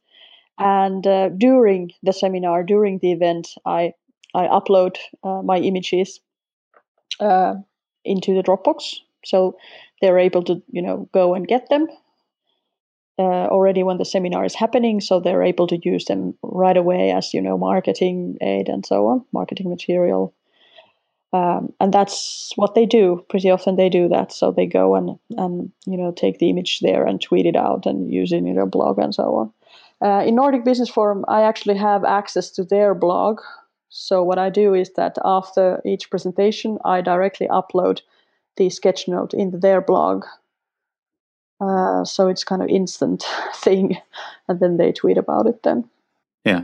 And 0.60 1.08
uh, 1.08 1.30
during 1.30 1.92
the 2.04 2.14
seminar 2.14 2.64
during 2.64 3.00
the 3.00 3.12
event 3.12 3.50
i 3.66 3.94
I 4.34 4.48
upload 4.48 4.98
uh, 5.24 5.42
my 5.42 5.58
images 5.58 6.20
uh, 7.20 7.56
into 8.06 8.34
the 8.34 8.44
Dropbox, 8.44 8.96
so 9.26 9.58
they're 10.02 10.20
able 10.20 10.44
to 10.44 10.62
you 10.72 10.82
know 10.82 11.10
go 11.14 11.34
and 11.34 11.48
get 11.48 11.70
them 11.70 11.88
uh, 13.20 13.48
already 13.48 13.84
when 13.84 13.98
the 13.98 14.06
seminar 14.06 14.46
is 14.46 14.56
happening, 14.56 15.02
so 15.02 15.20
they're 15.20 15.44
able 15.44 15.68
to 15.68 15.80
use 15.84 16.06
them 16.06 16.34
right 16.42 16.78
away 16.78 17.12
as 17.12 17.34
you 17.34 17.42
know 17.42 17.58
marketing 17.58 18.38
aid 18.42 18.68
and 18.70 18.86
so 18.86 19.08
on, 19.08 19.26
marketing 19.32 19.70
material. 19.70 20.34
Um, 21.34 21.72
and 21.80 21.94
that's 21.94 22.52
what 22.58 22.76
they 22.76 22.86
do. 22.86 23.26
Pretty 23.30 23.50
often 23.50 23.78
they 23.78 23.88
do 23.88 24.10
that. 24.10 24.34
So 24.34 24.52
they 24.52 24.66
go 24.66 24.96
and 24.96 25.18
and 25.38 25.72
you 25.86 25.98
know 25.98 26.12
take 26.12 26.40
the 26.40 26.50
image 26.50 26.80
there 26.80 27.06
and 27.06 27.22
tweet 27.22 27.46
it 27.46 27.56
out 27.56 27.86
and 27.86 28.12
use 28.12 28.32
it 28.32 28.38
in 28.38 28.56
their 28.56 28.66
blog 28.66 28.98
and 28.98 29.14
so 29.14 29.36
on. 29.36 29.54
Uh, 30.02 30.24
in 30.26 30.36
Nordic 30.36 30.66
Business 30.66 30.90
Forum, 30.90 31.24
I 31.28 31.44
actually 31.44 31.78
have 31.78 32.04
access 32.04 32.50
to 32.52 32.64
their 32.64 32.96
blog, 32.96 33.40
so 33.94 34.24
what 34.24 34.40
I 34.40 34.50
do 34.50 34.74
is 34.74 34.94
that 34.94 35.18
after 35.26 35.82
each 35.84 36.10
presentation, 36.10 36.78
I 36.86 37.02
directly 37.02 37.48
upload 37.50 38.02
the 38.56 38.70
sketch 38.70 39.10
note 39.10 39.34
into 39.34 39.58
their 39.58 39.82
blog. 39.82 40.26
Uh, 41.60 42.06
so 42.06 42.30
it's 42.30 42.46
kind 42.46 42.62
of 42.62 42.70
instant 42.70 43.26
thing, 43.56 43.98
and 44.48 44.62
then 44.62 44.78
they 44.78 44.94
tweet 44.94 45.18
about 45.18 45.46
it. 45.46 45.62
Then, 45.64 45.90
yeah, 46.46 46.62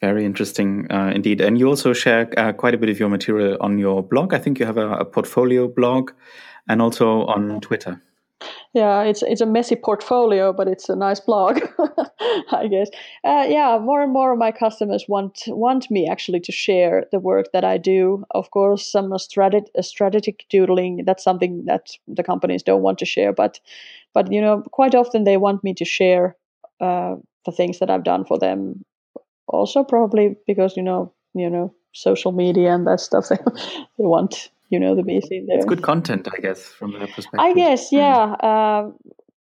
very 0.00 0.24
interesting 0.24 0.90
uh, 0.90 1.12
indeed. 1.14 1.42
And 1.42 1.58
you 1.58 1.68
also 1.68 1.92
share 1.92 2.32
uh, 2.38 2.54
quite 2.54 2.74
a 2.74 2.78
bit 2.78 2.88
of 2.88 2.98
your 2.98 3.10
material 3.10 3.58
on 3.60 3.76
your 3.76 4.02
blog. 4.02 4.32
I 4.32 4.38
think 4.38 4.58
you 4.58 4.64
have 4.64 4.78
a, 4.78 4.92
a 4.92 5.04
portfolio 5.04 5.68
blog, 5.68 6.12
and 6.66 6.80
also 6.80 7.26
on 7.26 7.60
Twitter 7.60 8.00
yeah 8.74 9.02
it's 9.02 9.22
it's 9.22 9.40
a 9.40 9.46
messy 9.46 9.76
portfolio 9.76 10.52
but 10.52 10.68
it's 10.68 10.88
a 10.88 10.96
nice 10.96 11.20
blog 11.20 11.58
i 12.52 12.66
guess. 12.68 12.88
Uh, 13.24 13.46
yeah 13.48 13.78
more 13.80 14.02
and 14.02 14.12
more 14.12 14.32
of 14.32 14.38
my 14.38 14.52
customers 14.52 15.06
want 15.08 15.42
want 15.48 15.90
me 15.90 16.06
actually 16.08 16.40
to 16.40 16.52
share 16.52 17.06
the 17.12 17.18
work 17.18 17.46
that 17.52 17.64
i 17.64 17.78
do. 17.78 18.24
Of 18.32 18.50
course 18.50 18.86
some 18.86 19.16
strategic 19.18 19.70
strategic 19.80 20.44
doodling 20.50 21.04
that's 21.06 21.24
something 21.24 21.64
that 21.64 21.90
the 22.06 22.22
companies 22.22 22.62
don't 22.62 22.82
want 22.82 22.98
to 22.98 23.06
share 23.06 23.32
but 23.32 23.60
but 24.12 24.30
you 24.30 24.40
know 24.40 24.62
quite 24.72 24.94
often 24.94 25.24
they 25.24 25.38
want 25.38 25.64
me 25.64 25.72
to 25.74 25.84
share 25.84 26.36
uh, 26.80 27.14
the 27.46 27.52
things 27.52 27.78
that 27.78 27.90
i've 27.90 28.04
done 28.04 28.24
for 28.24 28.38
them. 28.38 28.84
Also 29.48 29.82
probably 29.84 30.36
because 30.46 30.76
you 30.76 30.82
know 30.82 31.12
you 31.34 31.48
know 31.48 31.72
social 31.92 32.32
media 32.32 32.74
and 32.74 32.86
that 32.86 33.00
stuff 33.00 33.28
they, 33.28 33.36
they 33.98 34.04
want 34.04 34.50
you 34.68 34.80
know 34.80 34.94
the 34.94 35.02
basic 35.02 35.46
there. 35.46 35.56
It's 35.56 35.64
good 35.64 35.82
content, 35.82 36.28
I 36.32 36.40
guess, 36.40 36.62
from 36.64 36.92
that 36.92 37.10
perspective. 37.10 37.40
I 37.40 37.52
guess, 37.54 37.90
hmm. 37.90 37.96
yeah. 37.96 38.32
Uh, 38.32 38.90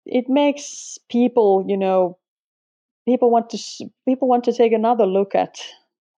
it 0.07 0.29
makes 0.29 0.99
people, 1.09 1.65
you 1.67 1.77
know, 1.77 2.19
people 3.07 3.31
want 3.31 3.51
to 3.51 3.59
people 4.07 4.29
want 4.29 4.45
to 4.45 4.53
take 4.53 4.73
another 4.73 5.07
look 5.07 5.35
at 5.35 5.59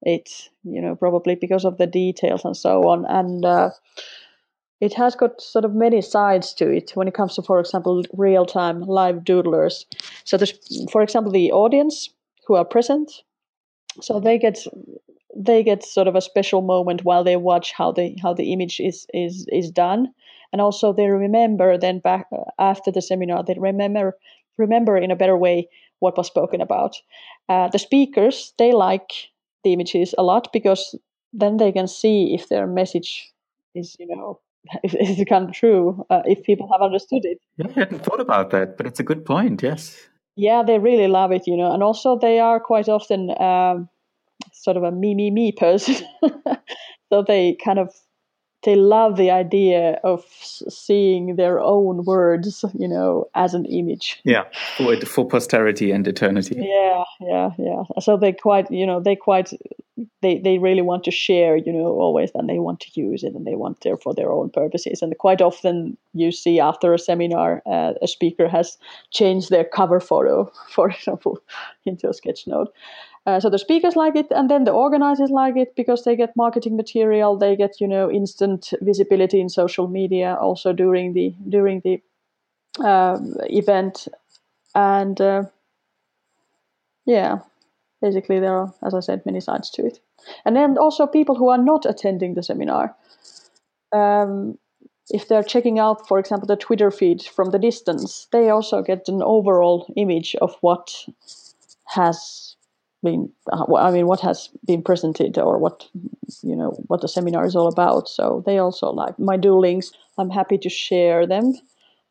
it. 0.03 0.49
You 0.65 0.81
know, 0.81 0.97
probably 0.97 1.37
because 1.37 1.65
of 1.65 1.79
the 1.79 1.87
details 1.87 2.45
and 2.45 2.57
so 2.57 2.89
on, 2.89 3.05
and. 3.07 3.45
Uh, 3.45 3.71
it 4.79 4.93
has 4.93 5.17
got 5.17 5.41
sort 5.41 5.65
of 5.65 5.75
many 5.75 6.03
sides 6.03 6.53
to 6.53 6.69
it 6.69 6.91
when 6.93 7.09
it 7.09 7.15
comes 7.15 7.35
to, 7.35 7.43
for 7.43 7.59
example, 7.59 8.05
real 8.13 8.45
time 8.45 8.83
live 8.83 9.25
doodlers. 9.25 9.87
So, 10.25 10.37
there's, 10.37 10.53
for 10.91 11.01
example, 11.01 11.33
the 11.33 11.51
audience 11.51 12.11
who 12.47 12.57
are 12.57 12.65
present, 12.65 13.11
so 14.03 14.21
they 14.21 14.39
get 14.39 14.67
they 15.37 15.63
get 15.63 15.85
sort 15.85 16.09
of 16.09 16.15
a 16.15 16.21
special 16.21 16.63
moment 16.63 17.05
while 17.05 17.25
they 17.25 17.37
watch 17.37 17.73
how 17.73 17.93
the 17.93 18.17
how 18.23 18.33
the 18.35 18.53
image 18.53 18.81
is 18.81 19.07
is 19.13 19.47
is 19.53 19.71
done, 19.71 20.13
and 20.53 20.61
also 20.61 20.93
they 20.93 21.09
remember 21.09 21.79
then 21.79 21.99
back 21.99 22.27
after 22.59 22.91
the 22.91 23.03
seminar 23.03 23.45
they 23.45 23.55
remember 23.59 24.17
remember 24.59 24.97
in 24.97 25.11
a 25.11 25.17
better 25.17 25.37
way 25.37 25.69
what 25.99 26.17
was 26.17 26.27
spoken 26.27 26.61
about. 26.61 26.97
Uh, 27.49 27.69
the 27.69 27.79
speakers 27.79 28.53
they 28.59 28.73
like 28.73 29.31
the 29.65 29.73
images 29.73 30.15
a 30.19 30.23
lot 30.23 30.53
because 30.53 30.95
then 31.33 31.57
they 31.59 31.73
can 31.73 31.87
see 31.87 32.35
if 32.35 32.49
their 32.49 32.67
message 32.67 33.33
is 33.75 33.97
you 33.99 34.07
know 34.07 34.41
if 34.83 34.95
it's 34.95 35.29
come 35.29 35.53
true 35.53 36.05
uh, 36.11 36.23
if 36.25 36.43
people 36.45 36.69
have 36.73 36.83
understood 36.83 37.25
it. 37.25 37.39
Yeah, 37.57 37.67
I 37.69 37.81
hadn't 37.81 38.05
thought 38.05 38.21
about 38.21 38.51
that, 38.51 38.77
but 38.77 38.87
it's 38.87 39.01
a 39.01 39.05
good 39.05 39.25
point. 39.25 39.63
Yes. 39.63 40.09
Yeah, 40.39 40.63
they 40.63 40.79
really 40.79 41.09
love 41.09 41.33
it, 41.33 41.47
you 41.47 41.57
know, 41.57 41.73
and 41.73 41.83
also 41.83 42.19
they 42.19 42.41
are 42.41 42.61
quite 42.61 42.91
often 42.91 43.31
um, 43.41 43.89
sort 44.53 44.77
of 44.77 44.83
a 44.83 44.91
me 44.91 45.15
me 45.15 45.31
me 45.31 45.53
person, 45.53 45.97
so 47.11 47.23
they 47.27 47.57
kind 47.65 47.79
of 47.79 47.93
they 48.67 48.75
love 48.75 49.17
the 49.17 49.31
idea 49.31 50.01
of 50.03 50.25
seeing 50.69 51.37
their 51.37 51.61
own 51.61 52.05
words, 52.05 52.65
you 52.77 52.89
know, 52.89 53.29
as 53.35 53.55
an 53.55 53.65
image. 53.67 54.21
Yeah, 54.25 54.43
for, 54.77 55.01
for 55.07 55.27
posterity 55.27 55.93
and 55.93 56.07
eternity. 56.07 56.57
Yeah, 56.59 57.05
yeah, 57.21 57.51
yeah. 57.59 57.83
So 58.01 58.17
they 58.17 58.33
quite, 58.33 58.69
you 58.71 58.85
know, 58.85 59.01
they 59.01 59.15
quite, 59.15 59.53
they 60.21 60.39
they 60.39 60.59
really 60.59 60.83
want 60.83 61.05
to 61.05 61.13
share, 61.13 61.57
you 61.57 61.73
know, 61.73 61.87
always, 61.87 62.33
and 62.35 62.49
they 62.49 62.59
want 62.59 62.81
to 62.81 63.01
use 63.01 63.23
it, 63.23 63.35
and 63.35 63.47
they 63.47 63.55
want 63.55 63.83
there 63.83 63.97
for 63.97 64.13
their 64.13 64.33
own 64.33 64.51
purposes. 64.51 65.01
And 65.01 65.17
quite 65.17 65.41
often, 65.41 65.97
you 66.13 66.33
see 66.33 66.59
after 66.59 66.93
a 66.93 66.99
seminar, 66.99 67.63
uh, 67.67 67.93
a 68.03 68.09
speaker 68.09 68.49
has 68.49 68.79
changed 69.13 69.51
their 69.51 69.65
cover 69.65 70.01
photo, 70.01 70.51
for 70.71 70.91
example, 70.91 71.39
into 71.85 72.09
a 72.09 72.15
sketch 72.15 72.49
note. 72.49 72.75
Uh, 73.27 73.41
so 73.41 73.51
the 73.51 73.59
speakers 73.59 73.97
like 73.97 74.15
it, 74.15 74.29
and 74.31 74.49
then 74.49 74.63
the 74.63 74.71
organizers 74.71 75.31
like 75.31 75.57
it 75.57 75.75
because 75.75 76.05
they 76.05 76.15
get 76.15 76.37
marketing 76.37 76.77
material, 76.77 77.37
they 77.37 77.57
get 77.57 77.81
you 77.81 77.89
know 77.89 78.09
instant 78.09 78.73
visibility 78.81 79.41
in 79.41 79.49
social 79.49 79.89
media 79.89 80.37
also 80.41 80.73
during 80.73 81.13
the 81.13 81.35
during 81.49 81.81
the 81.81 82.01
uh, 82.85 83.19
event, 83.51 84.07
and 84.77 85.21
uh, 85.21 85.43
yeah, 87.05 87.39
basically 88.01 88.39
there 88.39 88.57
are, 88.57 88.73
as 88.85 88.95
I 88.95 89.01
said, 89.01 89.27
many 89.27 89.41
sides 89.41 89.71
to 89.71 89.85
it, 89.85 89.99
and 90.45 90.55
then 90.55 90.79
also 90.79 91.05
people 91.05 91.35
who 91.35 91.49
are 91.49 91.59
not 91.59 91.85
attending 91.85 92.35
the 92.35 92.45
seminar. 92.45 92.95
Um, 93.93 94.57
if 95.11 95.29
they're 95.29 95.43
checking 95.43 95.79
out, 95.79 96.07
for 96.07 96.19
example, 96.19 96.47
the 96.47 96.57
Twitter 96.57 96.91
feed 96.91 97.23
from 97.23 97.51
the 97.51 97.59
distance, 97.59 98.27
they 98.33 98.51
also 98.51 98.83
get 98.83 99.09
an 99.09 99.23
overall 99.23 99.93
image 99.97 100.35
of 100.37 100.57
what 100.61 100.93
has 101.87 102.56
been 103.09 103.23
uh, 103.53 103.67
i 103.89 103.91
mean 103.97 104.07
what 104.07 104.21
has 104.21 104.39
been 104.71 104.83
presented 104.83 105.39
or 105.39 105.59
what 105.65 105.77
you 106.43 106.57
know 106.61 106.71
what 106.89 107.01
the 107.01 107.09
seminar 107.09 107.45
is 107.47 107.57
all 107.57 107.69
about. 107.69 108.09
So 108.09 108.43
they 108.47 108.59
also 108.59 108.91
like 108.91 109.19
my 109.19 109.37
doodlings. 109.37 109.87
I'm 110.19 110.31
happy 110.31 110.59
to 110.59 110.69
share 110.69 111.27
them. 111.27 111.55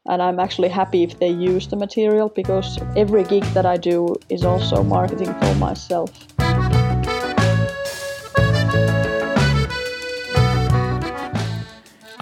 And 0.08 0.22
i'm 0.22 0.40
actually 0.40 0.70
happy 0.70 1.02
if 1.04 1.14
they 1.22 1.30
use 1.30 1.68
the 1.68 1.80
material 1.86 2.30
because 2.42 2.78
every 3.04 3.24
gig 3.24 3.46
that 3.56 3.66
i 3.66 3.78
do 3.92 4.16
is 4.30 4.44
also 4.52 4.84
marketing 4.84 5.34
for 5.40 5.56
myself. 5.56 6.12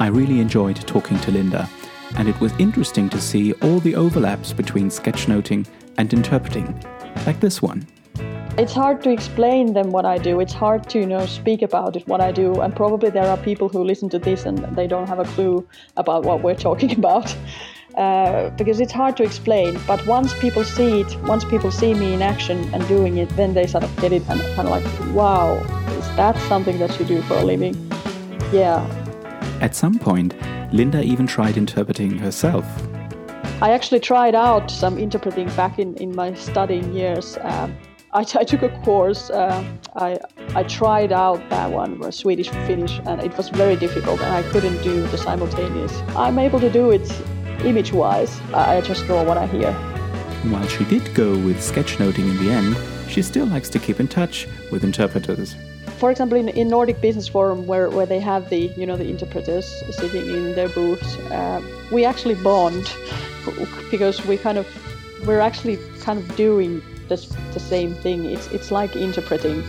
I 0.05 0.07
really 0.07 0.39
enjoyed 0.39 0.75
talking 0.87 1.19
to 1.25 1.31
Linda, 1.31 1.69
and 2.17 2.27
it 2.27 2.39
was 2.39 2.51
interesting 2.57 3.09
to 3.09 3.19
see 3.21 3.53
all 3.65 3.79
the 3.79 3.95
overlaps 3.95 4.51
between 4.51 4.89
sketchnoting 4.89 5.67
and 5.97 6.13
interpreting, 6.13 6.67
like 7.25 7.39
this 7.39 7.61
one. 7.61 7.85
It's 8.55 8.71
hard 8.71 9.01
to 9.01 9.09
explain 9.09 9.73
them 9.73 9.89
what 9.89 10.05
I 10.05 10.19
do. 10.19 10.39
It's 10.39 10.53
hard 10.53 10.87
to 10.91 10.99
you 10.99 11.07
know 11.07 11.25
speak 11.25 11.63
about 11.63 11.95
it 11.95 12.07
what 12.07 12.21
I 12.21 12.31
do, 12.31 12.61
and 12.61 12.75
probably 12.75 13.09
there 13.09 13.25
are 13.25 13.37
people 13.37 13.67
who 13.67 13.83
listen 13.83 14.09
to 14.09 14.19
this 14.19 14.45
and 14.45 14.59
they 14.75 14.85
don't 14.85 15.07
have 15.07 15.17
a 15.17 15.23
clue 15.23 15.67
about 15.97 16.23
what 16.23 16.43
we're 16.43 16.55
talking 16.69 16.91
about. 16.91 17.35
Uh, 17.95 18.49
because 18.51 18.79
it's 18.79 18.91
hard 18.91 19.17
to 19.17 19.23
explain. 19.23 19.79
But 19.87 20.05
once 20.05 20.33
people 20.39 20.63
see 20.63 21.01
it, 21.01 21.21
once 21.23 21.45
people 21.45 21.71
see 21.71 21.93
me 21.95 22.13
in 22.13 22.21
action 22.21 22.71
and 22.73 22.87
doing 22.87 23.17
it, 23.17 23.29
then 23.29 23.53
they 23.55 23.67
sort 23.67 23.83
of 23.83 23.95
get 23.97 24.11
it 24.11 24.23
and 24.29 24.39
kind 24.55 24.67
of 24.67 24.71
like, 24.71 25.15
wow, 25.15 25.57
is 25.99 26.15
that 26.15 26.35
something 26.47 26.79
that 26.79 26.99
you 26.99 27.05
do 27.05 27.21
for 27.23 27.37
a 27.37 27.43
living? 27.43 27.75
Yeah. 28.51 28.85
At 29.61 29.75
some 29.75 29.99
point, 29.99 30.35
Linda 30.71 31.03
even 31.03 31.27
tried 31.27 31.55
interpreting 31.55 32.17
herself. 32.17 32.65
I 33.61 33.71
actually 33.71 33.99
tried 33.99 34.33
out 34.33 34.71
some 34.71 34.97
interpreting 34.97 35.47
back 35.55 35.77
in, 35.77 35.95
in 35.97 36.15
my 36.15 36.33
studying 36.33 36.93
years. 36.93 37.37
Um, 37.41 37.77
I, 38.13 38.19
I 38.19 38.43
took 38.43 38.61
a 38.61 38.69
course. 38.83 39.31
Uh, 39.31 39.63
I 39.95 40.19
I 40.55 40.63
tried 40.63 41.11
out 41.11 41.49
that 41.49 41.71
one, 41.71 42.03
uh, 42.03 42.11
Swedish 42.11 42.49
Finnish, 42.67 42.99
and 43.05 43.19
it 43.21 43.35
was 43.35 43.49
very 43.49 43.75
difficult, 43.75 44.21
and 44.21 44.33
I 44.33 44.43
couldn't 44.51 44.81
do 44.83 45.01
the 45.07 45.17
simultaneous. 45.17 45.91
I'm 46.15 46.37
able 46.37 46.59
to 46.59 46.69
do 46.69 46.91
it 46.91 47.11
image-wise. 47.65 48.39
I, 48.53 48.77
I 48.77 48.81
just 48.81 49.05
draw 49.05 49.23
what 49.23 49.37
I 49.37 49.47
hear. 49.47 49.73
While 50.51 50.67
she 50.67 50.85
did 50.85 51.15
go 51.15 51.31
with 51.31 51.57
sketchnoting 51.57 52.29
in 52.29 52.37
the 52.45 52.51
end, 52.51 52.77
she 53.09 53.23
still 53.23 53.47
likes 53.47 53.69
to 53.69 53.79
keep 53.79 53.99
in 53.99 54.07
touch 54.07 54.47
with 54.71 54.83
interpreters. 54.83 55.55
For 55.97 56.11
example, 56.11 56.37
in, 56.37 56.49
in 56.49 56.67
Nordic 56.67 57.01
Business 57.01 57.27
Forum, 57.27 57.65
where, 57.65 57.89
where 57.89 58.05
they 58.05 58.19
have 58.19 58.49
the 58.49 58.71
you 58.77 58.85
know 58.85 58.95
the 58.95 59.09
interpreters 59.09 59.65
sitting 59.89 60.29
in 60.29 60.53
their 60.53 60.69
booths, 60.69 61.17
uh, 61.31 61.61
we 61.91 62.05
actually 62.05 62.35
bond 62.43 62.95
because 63.91 64.23
we 64.27 64.37
kind 64.37 64.59
of 64.59 64.67
we're 65.25 65.39
actually 65.39 65.79
kind 66.01 66.19
of 66.19 66.35
doing 66.35 66.83
the, 67.09 67.17
same 67.59 67.93
thing. 67.95 68.25
It's 68.25 68.47
it's 68.47 68.71
like 68.71 68.95
interpreting. 68.95 69.63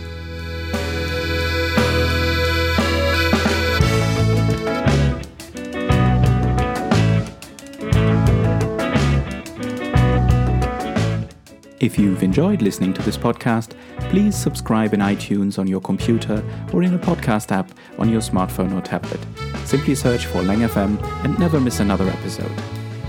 If 11.85 11.99
you've 11.99 12.23
enjoyed 12.23 12.63
listening 12.63 12.93
to 12.95 13.01
this 13.03 13.15
podcast, 13.15 13.73
please 14.09 14.35
subscribe 14.35 14.95
in 14.95 15.01
iTunes 15.01 15.59
on 15.59 15.67
your 15.67 15.81
computer 15.81 16.43
or 16.73 16.81
in 16.81 16.95
a 16.95 16.97
podcast 16.97 17.51
app 17.51 17.71
on 17.99 18.09
your 18.09 18.21
smartphone 18.21 18.75
or 18.75 18.81
tablet. 18.81 19.19
Simply 19.65 19.93
search 19.93 20.25
for 20.25 20.41
LangFM 20.41 20.99
and 21.23 21.37
never 21.37 21.59
miss 21.59 21.79
another 21.81 22.09
episode. 22.09 22.51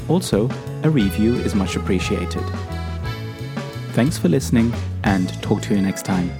Also, 0.08 0.50
a 0.82 0.90
review 0.90 1.36
is 1.36 1.54
much 1.54 1.76
appreciated. 1.76 2.44
Thanks 3.96 4.18
for 4.18 4.28
listening 4.28 4.74
and 5.04 5.26
talk 5.42 5.62
to 5.62 5.74
you 5.74 5.80
next 5.80 6.04
time. 6.04 6.30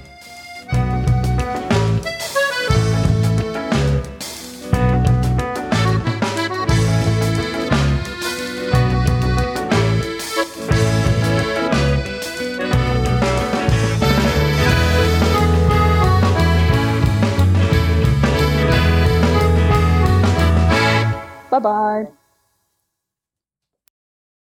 Bye 21.49 21.59
bye. 21.59 22.16